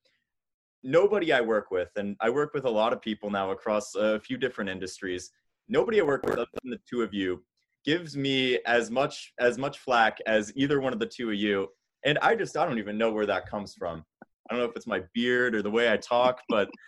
Nobody 0.83 1.31
I 1.31 1.41
work 1.41 1.69
with, 1.69 1.89
and 1.95 2.15
I 2.21 2.29
work 2.29 2.53
with 2.53 2.65
a 2.65 2.69
lot 2.69 2.93
of 2.93 3.01
people 3.01 3.29
now 3.29 3.51
across 3.51 3.93
a 3.95 4.19
few 4.19 4.37
different 4.37 4.69
industries. 4.69 5.29
Nobody 5.69 6.01
I 6.01 6.03
work 6.03 6.25
with, 6.25 6.33
other 6.33 6.47
than 6.63 6.71
the 6.71 6.79
two 6.89 7.03
of 7.03 7.13
you, 7.13 7.43
gives 7.85 8.15
me 8.15 8.59
as 8.65 8.91
much 8.91 9.33
as 9.39 9.57
much 9.57 9.79
flack 9.79 10.17
as 10.25 10.51
either 10.55 10.79
one 10.79 10.93
of 10.93 10.99
the 10.99 11.05
two 11.05 11.29
of 11.29 11.35
you 11.35 11.67
and 12.05 12.17
i 12.19 12.35
just 12.35 12.57
i 12.57 12.65
don't 12.65 12.79
even 12.79 12.97
know 12.97 13.11
where 13.11 13.25
that 13.25 13.49
comes 13.49 13.73
from 13.73 14.03
i 14.21 14.53
don't 14.53 14.63
know 14.63 14.69
if 14.69 14.75
it's 14.75 14.87
my 14.87 15.01
beard 15.13 15.55
or 15.55 15.61
the 15.61 15.71
way 15.71 15.91
i 15.91 15.97
talk 15.97 16.39
but 16.49 16.69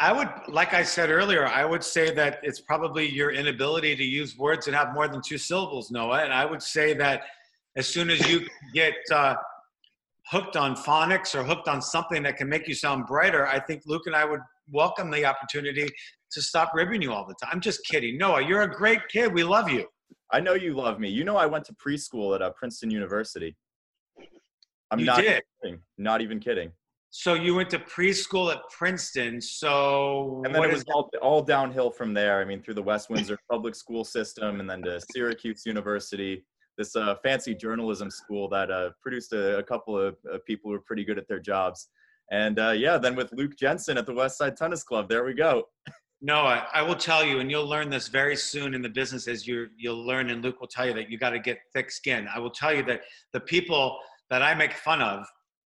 I 0.00 0.12
would, 0.12 0.28
like 0.46 0.74
I 0.74 0.84
said 0.84 1.10
earlier, 1.10 1.44
I 1.46 1.64
would 1.64 1.82
say 1.82 2.14
that 2.14 2.38
it's 2.44 2.60
probably 2.60 3.08
your 3.08 3.32
inability 3.32 3.96
to 3.96 4.04
use 4.04 4.38
words 4.38 4.64
that 4.66 4.74
have 4.74 4.94
more 4.94 5.08
than 5.08 5.20
two 5.20 5.38
syllables, 5.38 5.90
Noah. 5.90 6.22
And 6.22 6.32
I 6.32 6.44
would 6.44 6.62
say 6.62 6.94
that 6.94 7.22
as 7.76 7.88
soon 7.88 8.08
as 8.08 8.28
you 8.30 8.46
get 8.72 8.94
uh, 9.12 9.34
hooked 10.30 10.56
on 10.56 10.76
phonics 10.76 11.34
or 11.34 11.42
hooked 11.42 11.66
on 11.66 11.82
something 11.82 12.22
that 12.22 12.36
can 12.36 12.48
make 12.48 12.68
you 12.68 12.74
sound 12.74 13.06
brighter, 13.08 13.48
I 13.48 13.58
think 13.58 13.82
Luke 13.86 14.02
and 14.06 14.14
I 14.14 14.24
would 14.24 14.40
welcome 14.70 15.10
the 15.10 15.24
opportunity 15.24 15.88
to 16.32 16.42
stop 16.42 16.72
ribbing 16.74 17.02
you 17.02 17.12
all 17.12 17.26
the 17.26 17.34
time. 17.34 17.50
I'm 17.52 17.60
just 17.60 17.84
kidding. 17.84 18.18
Noah, 18.18 18.46
you're 18.46 18.62
a 18.62 18.70
great 18.70 19.00
kid. 19.08 19.32
We 19.32 19.44
love 19.44 19.70
you. 19.70 19.86
I 20.30 20.40
know 20.40 20.54
you 20.54 20.74
love 20.74 21.00
me. 21.00 21.08
You 21.08 21.24
know 21.24 21.36
I 21.36 21.46
went 21.46 21.64
to 21.66 21.74
preschool 21.74 22.34
at 22.34 22.42
uh, 22.42 22.50
Princeton 22.50 22.90
University. 22.90 23.56
I'm 24.90 24.98
You 24.98 25.06
not 25.06 25.20
did? 25.20 25.42
kidding. 25.62 25.80
Not 25.96 26.20
even 26.20 26.40
kidding. 26.40 26.72
So 27.10 27.32
you 27.32 27.54
went 27.54 27.70
to 27.70 27.78
preschool 27.78 28.52
at 28.52 28.58
Princeton. 28.70 29.40
So 29.40 30.42
And 30.44 30.54
then 30.54 30.62
it 30.64 30.72
was 30.72 30.84
all, 30.92 31.10
all 31.22 31.42
downhill 31.42 31.90
from 31.90 32.12
there. 32.12 32.40
I 32.40 32.44
mean, 32.44 32.62
through 32.62 32.74
the 32.74 32.82
West 32.82 33.08
Windsor 33.08 33.38
public 33.50 33.74
school 33.74 34.04
system 34.04 34.60
and 34.60 34.68
then 34.68 34.82
to 34.82 35.00
Syracuse 35.12 35.64
University, 35.64 36.44
this 36.76 36.94
uh, 36.94 37.14
fancy 37.22 37.54
journalism 37.54 38.10
school 38.10 38.48
that 38.50 38.70
uh, 38.70 38.90
produced 39.02 39.32
a, 39.32 39.58
a 39.58 39.62
couple 39.62 39.98
of 39.98 40.16
uh, 40.32 40.38
people 40.46 40.70
who 40.70 40.76
were 40.76 40.82
pretty 40.82 41.04
good 41.04 41.18
at 41.18 41.26
their 41.26 41.40
jobs. 41.40 41.88
And 42.30 42.58
uh, 42.58 42.70
yeah, 42.70 42.98
then 42.98 43.16
with 43.16 43.32
Luke 43.32 43.56
Jensen 43.58 43.96
at 43.96 44.04
the 44.04 44.12
West 44.12 44.36
Side 44.36 44.56
Tennis 44.56 44.82
Club, 44.82 45.08
there 45.08 45.24
we 45.24 45.34
go. 45.34 45.64
Noah, 46.20 46.66
I 46.72 46.82
will 46.82 46.96
tell 46.96 47.24
you, 47.24 47.38
and 47.38 47.50
you'll 47.50 47.68
learn 47.68 47.90
this 47.90 48.08
very 48.08 48.34
soon 48.34 48.74
in 48.74 48.82
the 48.82 48.88
business 48.88 49.28
as 49.28 49.46
you 49.46 49.68
you'll 49.76 50.04
learn, 50.04 50.30
and 50.30 50.42
Luke 50.42 50.60
will 50.60 50.68
tell 50.68 50.86
you 50.86 50.94
that 50.94 51.10
you 51.10 51.18
got 51.18 51.30
to 51.30 51.38
get 51.38 51.58
thick 51.72 51.90
skin. 51.90 52.26
I 52.34 52.40
will 52.40 52.50
tell 52.50 52.74
you 52.74 52.82
that 52.84 53.02
the 53.32 53.40
people 53.40 53.98
that 54.30 54.42
I 54.42 54.54
make 54.54 54.72
fun 54.72 55.00
of 55.00 55.26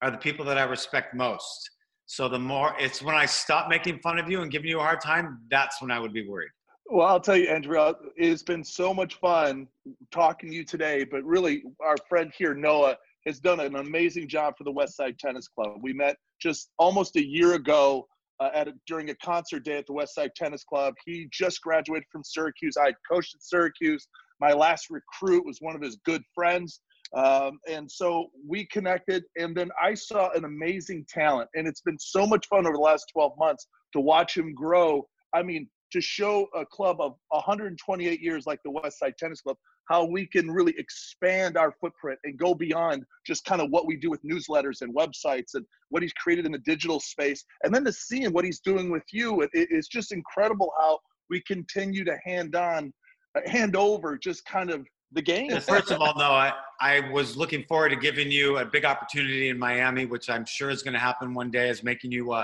are 0.02 0.12
the 0.12 0.18
people 0.18 0.44
that 0.46 0.58
I 0.58 0.64
respect 0.64 1.16
most. 1.16 1.70
So 2.08 2.28
the 2.28 2.40
more 2.40 2.76
it's 2.78 3.02
when 3.02 3.16
I 3.16 3.26
stop 3.26 3.70
making 3.70 4.00
fun 4.00 4.20
of 4.20 4.30
you 4.30 4.42
and 4.42 4.52
giving 4.52 4.70
you 4.70 4.80
a 4.80 4.84
hard 4.84 5.00
time, 5.00 5.40
that's 5.50 5.82
when 5.82 5.92
I 5.92 6.00
would 6.00 6.14
be 6.14 6.28
worried. 6.28 6.52
Well, 6.88 7.08
I'll 7.08 7.22
tell 7.22 7.38
you, 7.38 7.48
Andrea, 7.48 7.82
uh, 7.82 7.94
it's 8.18 8.44
been 8.44 8.64
so 8.64 8.94
much 8.94 9.16
fun 9.16 9.68
talking 10.12 10.50
to 10.50 10.56
you 10.56 10.66
today. 10.66 11.06
But 11.06 11.24
really, 11.24 11.64
our 11.80 11.96
friend 12.10 12.32
here, 12.38 12.54
Noah, 12.54 12.98
has 13.26 13.40
done 13.40 13.62
an 13.62 13.78
amazing 13.78 14.28
job 14.28 14.56
for 14.58 14.66
the 14.66 14.72
West 14.72 14.98
Side 14.98 15.18
Tennis 15.18 15.48
Club. 15.48 15.78
We 15.82 15.94
met 15.94 16.18
just 16.42 16.72
almost 16.78 17.16
a 17.16 17.26
year 17.26 17.54
ago 17.54 18.06
uh, 18.40 18.50
at 18.54 18.68
a, 18.68 18.74
during 18.88 19.10
a 19.10 19.16
concert 19.16 19.64
day 19.64 19.78
at 19.78 19.86
the 19.86 19.94
West 19.94 20.16
Side 20.16 20.32
Tennis 20.36 20.64
Club. 20.64 20.94
He 21.06 21.28
just 21.32 21.62
graduated 21.62 22.06
from 22.12 22.24
Syracuse. 22.24 22.76
I 22.80 22.94
coached 23.10 23.36
at 23.36 23.44
Syracuse. 23.44 24.08
My 24.40 24.54
last 24.54 24.88
recruit 24.90 25.46
was 25.46 25.60
one 25.62 25.76
of 25.76 25.82
his 25.82 25.98
good 26.06 26.24
friends. 26.34 26.82
Um, 27.16 27.60
and 27.70 27.90
so 27.90 28.28
we 28.48 28.66
connected, 28.68 29.24
and 29.38 29.56
then 29.56 29.70
I 29.82 29.94
saw 29.94 30.32
an 30.32 30.46
amazing 30.46 31.06
talent. 31.08 31.50
And 31.54 31.68
it's 31.68 31.82
been 31.82 32.00
so 32.00 32.26
much 32.26 32.48
fun 32.48 32.66
over 32.66 32.76
the 32.76 32.82
last 32.82 33.06
12 33.14 33.34
months 33.38 33.68
to 33.94 34.00
watch 34.00 34.36
him 34.36 34.54
grow. 34.56 35.08
I 35.34 35.44
mean, 35.44 35.68
to 35.92 36.02
show 36.02 36.48
a 36.56 36.66
club 36.66 37.00
of 37.00 37.14
128 37.30 38.20
years 38.20 38.48
like 38.48 38.60
the 38.66 38.72
West 38.72 38.98
Side 38.98 39.14
Tennis 39.20 39.42
Club 39.42 39.58
how 39.90 40.06
we 40.06 40.26
can 40.26 40.50
really 40.50 40.74
expand 40.78 41.58
our 41.58 41.74
footprint 41.80 42.20
and 42.24 42.38
go 42.38 42.54
beyond 42.54 43.04
just 43.26 43.46
kind 43.46 43.62
of 43.62 43.70
what 43.70 43.86
we 43.86 43.96
do 43.96 44.10
with 44.10 44.24
newsletters 44.24 44.82
and 44.82 44.96
websites 44.96 45.56
and 45.56 45.66
what 45.90 46.02
he's 46.02 46.14
created 46.14 46.46
in 46.46 46.52
the 46.52 46.60
digital 46.60 47.00
space. 47.00 47.44
And 47.64 47.74
then 47.74 47.84
to 47.86 47.94
see 47.94 48.28
what 48.28 48.46
he's 48.46 48.60
doing 48.60 48.90
with 48.90 49.04
you, 49.12 49.42
it, 49.42 49.50
it's 49.54 49.88
just 49.88 50.12
incredible 50.12 50.72
how 50.80 51.00
we 51.30 51.42
continue 51.42 52.04
to 52.06 52.18
hand 52.24 52.56
on, 52.56 52.94
uh, 53.36 53.42
hand 53.50 53.76
over 53.76 54.18
just 54.18 54.46
kind 54.46 54.70
of 54.70 54.86
the 55.12 55.22
game. 55.22 55.50
Well, 55.50 55.62
first 55.62 55.92
of 55.92 56.02
all, 56.02 56.14
no, 56.18 56.32
I, 56.32 56.54
I 56.80 57.10
was 57.12 57.38
looking 57.38 57.64
forward 57.66 57.90
to 57.90 57.96
giving 57.96 58.32
you 58.32 58.58
a 58.58 58.66
big 58.66 58.86
opportunity 58.86 59.50
in 59.50 59.60
Miami, 59.60 60.06
which 60.06 60.30
I'm 60.30 60.46
sure 60.46 60.70
is 60.70 60.82
going 60.82 60.94
to 60.94 61.00
happen 61.00 61.34
one 61.34 61.52
day, 61.52 61.70
is 61.70 61.84
making 61.84 62.12
you 62.12 62.32
uh, 62.32 62.44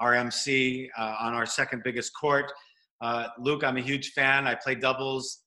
our 0.00 0.14
MC 0.14 0.90
uh, 0.96 1.16
on 1.20 1.34
our 1.34 1.46
second 1.46 1.82
biggest 1.84 2.12
court. 2.18 2.52
Uh, 3.00 3.28
Luke, 3.38 3.62
I'm 3.62 3.76
a 3.76 3.80
huge 3.80 4.12
fan. 4.12 4.46
I 4.46 4.54
play 4.54 4.74
doubles 4.74 5.42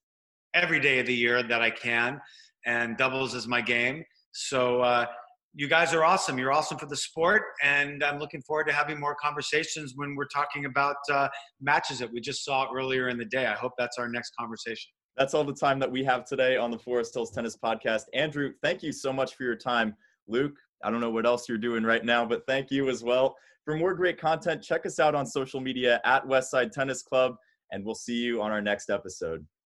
every 0.54 0.80
day 0.80 1.00
of 1.00 1.06
the 1.06 1.16
year 1.16 1.44
that 1.44 1.62
I 1.62 1.70
can, 1.70 2.20
and 2.66 2.98
doubles 2.98 3.34
is 3.34 3.48
my 3.48 3.62
game. 3.62 4.04
So 4.34 4.82
uh, 4.82 5.06
you 5.54 5.68
guys 5.68 5.94
are 5.94 6.04
awesome. 6.04 6.38
You're 6.38 6.54
awesome 6.54 6.78
for 6.78 6.86
the 6.86 6.96
sport, 6.96 7.44
and 7.64 8.04
I'm 8.04 8.20
looking 8.20 8.42
forward 8.42 8.68
to 8.68 8.74
having 8.74 9.00
more 9.00 9.16
conversations 9.16 9.94
when 9.96 10.16
we're 10.16 10.28
talking 10.28 10.66
about 10.66 10.96
uh, 11.12 11.28
matches 11.60 12.00
that 12.00 12.12
we 12.12 12.22
just 12.22 12.46
saw 12.46 12.68
earlier 12.74 13.10
in 13.10 13.18
the 13.18 13.26
day. 13.26 13.46
I 13.46 13.54
hope 13.54 13.74
that's 13.78 13.98
our 13.98 14.08
next 14.08 14.32
conversation. 14.40 14.92
That's 15.18 15.34
all 15.34 15.44
the 15.44 15.54
time 15.54 15.78
that 15.80 15.92
we 15.92 16.04
have 16.06 16.26
today 16.26 16.56
on 16.56 16.72
the 16.72 16.80
Forest 16.80 17.14
Hills 17.14 17.32
Tennis 17.32 17.58
Podcast. 17.62 18.04
Andrew, 18.14 18.54
thank 18.64 18.82
you 18.82 18.94
so 18.94 19.12
much 19.12 19.36
for 19.36 19.44
your 19.44 19.58
time. 19.58 19.94
Luke, 20.28 20.56
I 20.84 20.90
don't 20.90 21.02
know 21.02 21.10
what 21.10 21.26
else 21.26 21.50
you're 21.50 21.58
doing 21.58 21.84
right 21.84 22.06
now, 22.06 22.26
but 22.26 22.44
thank 22.48 22.72
you 22.72 22.90
as 22.90 23.04
well. 23.04 23.36
For 23.66 23.76
more 23.76 23.94
great 23.94 24.20
content, 24.20 24.64
check 24.64 24.86
us 24.86 25.00
out 25.00 25.14
on 25.14 25.26
social 25.26 25.60
media 25.60 26.00
at 26.06 26.26
Westside 26.26 26.72
Tennis 26.72 27.04
Club, 27.04 27.36
and 27.72 27.86
we'll 27.86 27.94
see 27.94 28.16
you 28.16 28.42
on 28.42 28.52
our 28.52 28.62
next 28.62 28.90
episode. 28.90 29.46